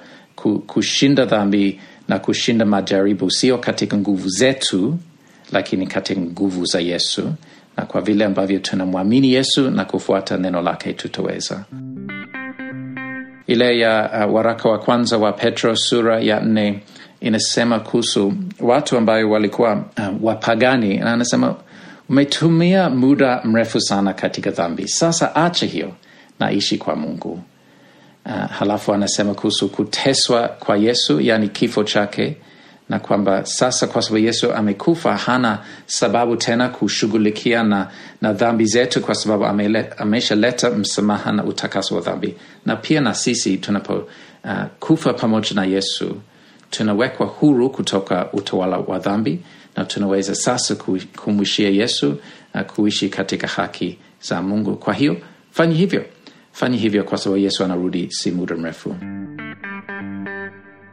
kushinda 0.66 1.24
dhambi 1.24 1.80
na 2.08 2.18
kushinda 2.18 2.64
majaribu 2.64 3.30
sio 3.30 3.58
katika 3.58 3.96
nguvu 3.96 4.28
zetu 4.28 4.98
lakini 5.52 5.86
katika 5.86 6.20
nguvu 6.20 6.64
za 6.64 6.80
yesu 6.80 7.32
na 7.76 7.84
kwa 7.86 8.00
vile 8.00 8.24
ambavyo 8.24 8.58
tunamwamini 8.58 9.32
yesu 9.32 9.70
na 9.70 9.84
kufuata 9.84 10.36
neno 10.36 10.62
lake 10.62 10.92
tutaweza. 10.92 11.64
Ile 13.46 13.78
ya 13.78 14.26
uh, 14.26 14.34
waraka 14.34 14.68
wa 14.68 14.78
kwanza 14.78 15.18
wa 15.18 15.32
petro 15.32 15.76
sura 15.76 16.20
ya 16.20 16.40
nne 16.40 16.80
inasema 17.20 17.80
kuhusu 17.80 18.32
watu 18.60 18.96
ambayo 18.96 19.30
walikuwa 19.30 19.74
uh, 19.98 20.24
wapagani 20.24 20.96
na 20.96 21.12
anasema 21.12 21.54
umetumia 22.08 22.90
muda 22.90 23.40
mrefu 23.44 23.80
sana 23.80 24.12
katika 24.12 24.50
dhambi. 24.50 24.88
Sasa 24.88 25.34
acha 25.34 25.66
hiyo 25.66 25.92
na 26.40 26.52
ishi 26.52 26.78
kwa 26.78 26.96
mungu 26.96 27.40
uh, 28.26 28.50
halafu 28.50 28.92
anasema 28.94 29.34
kuhusu 29.34 29.68
kuteswa 29.68 30.48
kwa 30.48 30.76
yesu 30.76 31.20
yani 31.20 31.48
kifo 31.48 31.84
chake 31.84 32.36
na 32.88 32.98
kwamba 32.98 33.46
sasa 33.46 33.86
kwa 33.86 34.02
sababu 34.02 34.24
yesu 34.26 34.52
amekufa 34.52 35.16
hana 35.16 35.58
sababu 35.86 36.36
tena 36.36 36.68
kushughulikia 36.68 37.62
na, 37.62 37.90
na 38.22 38.32
dhambi 38.32 38.64
zetu 38.66 39.00
kwa 39.00 39.14
sababu 39.14 39.44
ameshaleta 39.98 40.70
msamaha 40.70 41.32
na 41.32 41.44
utakaso 41.44 41.94
wa 41.94 42.00
dhambi. 42.00 42.34
Na 42.66 42.76
pia 42.76 43.00
na 43.00 43.14
sisi 43.14 43.56
tunapo 43.56 43.94
uh, 44.44 44.64
kufa 44.80 45.12
pamoja 45.14 45.50
na 45.54 45.64
yesu 45.64 46.16
tunawekwa 46.70 47.26
huru 47.26 47.70
kutoka 47.70 48.32
utawala 48.32 48.78
wa 48.78 48.98
dhambi 48.98 49.40
na 49.76 49.84
tunaweza 49.84 50.34
sasa 50.34 50.74
kumwishia 51.16 51.70
yesu 51.70 52.16
uh, 52.54 52.60
kuishi 52.60 53.08
katika 53.08 53.46
haki 53.46 53.98
za 54.22 54.42
mungu. 54.42 54.76
Kwa 54.76 54.94
hiyo 54.94 55.16
fanya 55.50 55.74
hivyo 55.74 56.04
fanya 56.56 56.76
hivyo 56.78 57.04
kwa 57.04 57.18
sababu 57.18 57.42
yesu 57.42 57.64
anarudi 57.64 58.08
si 58.10 58.30
muda 58.30 58.56
mrefu. 58.56 58.96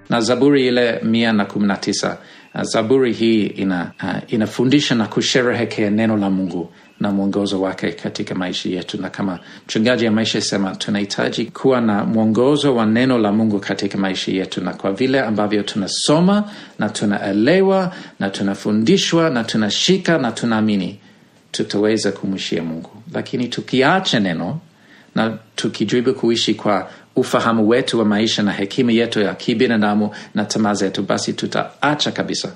Na 0.10 0.22
zaburi 0.22 0.68
ile 0.68 1.00
mia 1.04 1.34
na 1.34 1.46
kumi 1.46 1.68
na 1.68 1.78
tisa 1.78 2.18
uh, 2.56 2.62
zaburi 2.62 3.14
hii 3.14 3.46
ina, 3.46 3.92
uh, 4.04 4.34
inafundisha 4.34 4.96
na 4.96 5.08
kusherehekea 5.08 5.90
neno 5.90 6.18
la 6.18 6.30
mungu 6.30 6.72
na 7.00 7.12
mwongozo 7.12 7.62
wake 7.62 7.92
katika 7.92 8.36
maisha 8.36 8.70
yetu. 8.70 9.02
Na 9.02 9.10
kama 9.10 9.40
mchungaji 9.66 10.10
maisha 10.10 10.42
sema 10.42 10.76
tunahitaji 10.76 11.46
kuwa 11.46 11.82
na 11.82 12.06
mwongozo 12.06 12.76
wa 12.76 12.86
neno 12.86 13.18
la 13.18 13.32
mungu 13.32 13.60
katika 13.60 13.98
maisha 13.98 14.32
yetu. 14.32 14.62
Na 14.64 14.74
kwa 14.74 14.92
vile 14.94 15.20
ambavyo 15.22 15.64
tunasoma 15.64 16.52
na 16.80 16.90
tunaelewa 16.90 17.96
na 18.20 18.30
tunafundishwa 18.30 19.30
na 19.30 19.44
tunashika 19.44 20.18
na 20.18 20.32
tunaamini 20.32 21.00
tutaweza 21.52 22.12
kumwishia 22.12 22.64
mungu. 22.64 22.90
Lakini 23.14 23.48
tukiacha 23.48 24.20
neno 24.20 24.60
na 25.16 25.38
tukijaribu 25.56 26.14
kuishi 26.14 26.54
kwa 26.54 26.90
ufahamu 27.16 27.68
wetu 27.68 28.00
wa 28.00 28.06
maisha 28.06 28.44
na 28.44 28.52
hekima 28.52 28.92
yetu 28.92 29.20
ya 29.22 29.34
kibinadamu 29.36 30.12
na 30.36 30.46
tamaa 30.46 30.74
zetu 30.74 31.04
basi 31.04 31.34
tutaacha 31.34 32.12
kabisa 32.12 32.54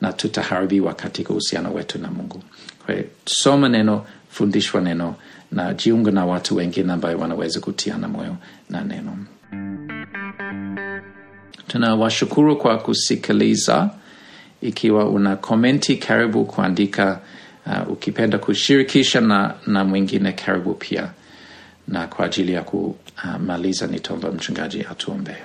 na 0.00 0.12
tutaharibiwa 0.12 0.94
katika 0.94 1.30
uhusiano 1.30 1.72
wetu 1.74 1.98
na 1.98 2.10
mungu. 2.10 2.42
Kwa 2.86 2.94
soma 3.26 3.68
neno 3.68 4.06
fundishwa 4.30 4.80
neno 4.80 5.14
na 5.52 5.74
jiunga 5.74 6.10
na 6.10 6.26
watu 6.26 6.56
wengine 6.56 6.92
ambayo 6.92 7.18
wanaweza 7.18 7.60
kutiana 7.60 8.08
moyo 8.08 8.36
na 8.70 8.84
neno. 8.84 9.18
Tunawashukuru 11.68 12.56
kwa 12.56 12.78
kusikiliza. 12.78 13.90
Ikiwa 14.62 15.08
una 15.08 15.36
komenti 15.36 15.96
karibu 15.96 16.44
kuandika 16.44 17.20
uh, 17.66 17.92
ukipenda 17.92 18.38
kushirikisha 18.38 19.20
na, 19.20 19.54
na 19.66 19.84
mwingine 19.84 20.32
karibu 20.32 20.74
pia 20.74 21.10
na 21.92 22.06
kwa 22.06 22.26
ajili 22.26 22.52
ya 22.52 22.62
kumaliza 22.62 23.86
nitomba 23.86 24.32
mchungaji 24.32 24.80
atuombe. 24.90 25.36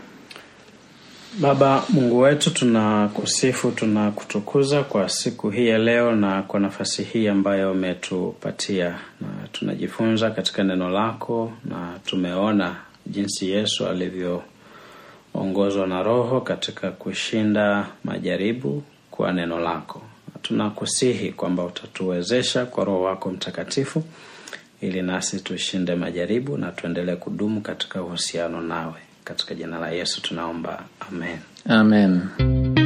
Baba 1.40 1.84
Mungu 1.90 2.20
wetu, 2.20 2.50
tunakusifu, 2.52 3.72
tunakutukuza 3.72 4.84
kwa 4.84 5.10
siku 5.10 5.50
hii 5.50 5.68
ya 5.68 5.78
leo 5.78 6.16
na 6.16 6.42
kwa 6.42 6.60
nafasi 6.60 7.04
hii 7.04 7.28
ambayo 7.28 7.72
umetupatia, 7.72 8.90
na 9.22 9.28
tunajifunza 9.52 10.32
katika 10.32 10.64
neno 10.64 10.90
lako, 10.90 11.52
na 11.66 12.00
tumeona 12.06 12.76
jinsi 13.08 13.50
Yesu 13.50 13.88
alivyoongozwa 13.88 15.88
na 15.88 16.04
Roho 16.04 16.42
katika 16.42 16.92
kushinda 16.92 17.88
majaribu 18.04 18.84
kwa 19.12 19.34
neno 19.34 19.60
lako. 19.60 20.02
Tunakusihi 20.42 21.32
kwamba 21.32 21.64
utatuwezesha 21.64 22.66
kwa 22.66 22.86
Roho 22.86 23.02
wako 23.02 23.30
Mtakatifu 23.30 24.04
ili 24.82 25.02
nasi 25.02 25.40
tushinde 25.40 25.96
majaribu 25.96 26.58
na 26.58 26.72
tuendelee 26.72 27.16
kudumu 27.16 27.62
katika 27.62 28.04
uhusiano 28.04 28.62
nawe. 28.62 28.96
Katika 29.24 29.56
jina 29.56 29.80
la 29.80 29.90
Yesu 29.92 30.22
tunaomba, 30.22 30.84
amen. 31.12 31.38
amen 31.66 32.77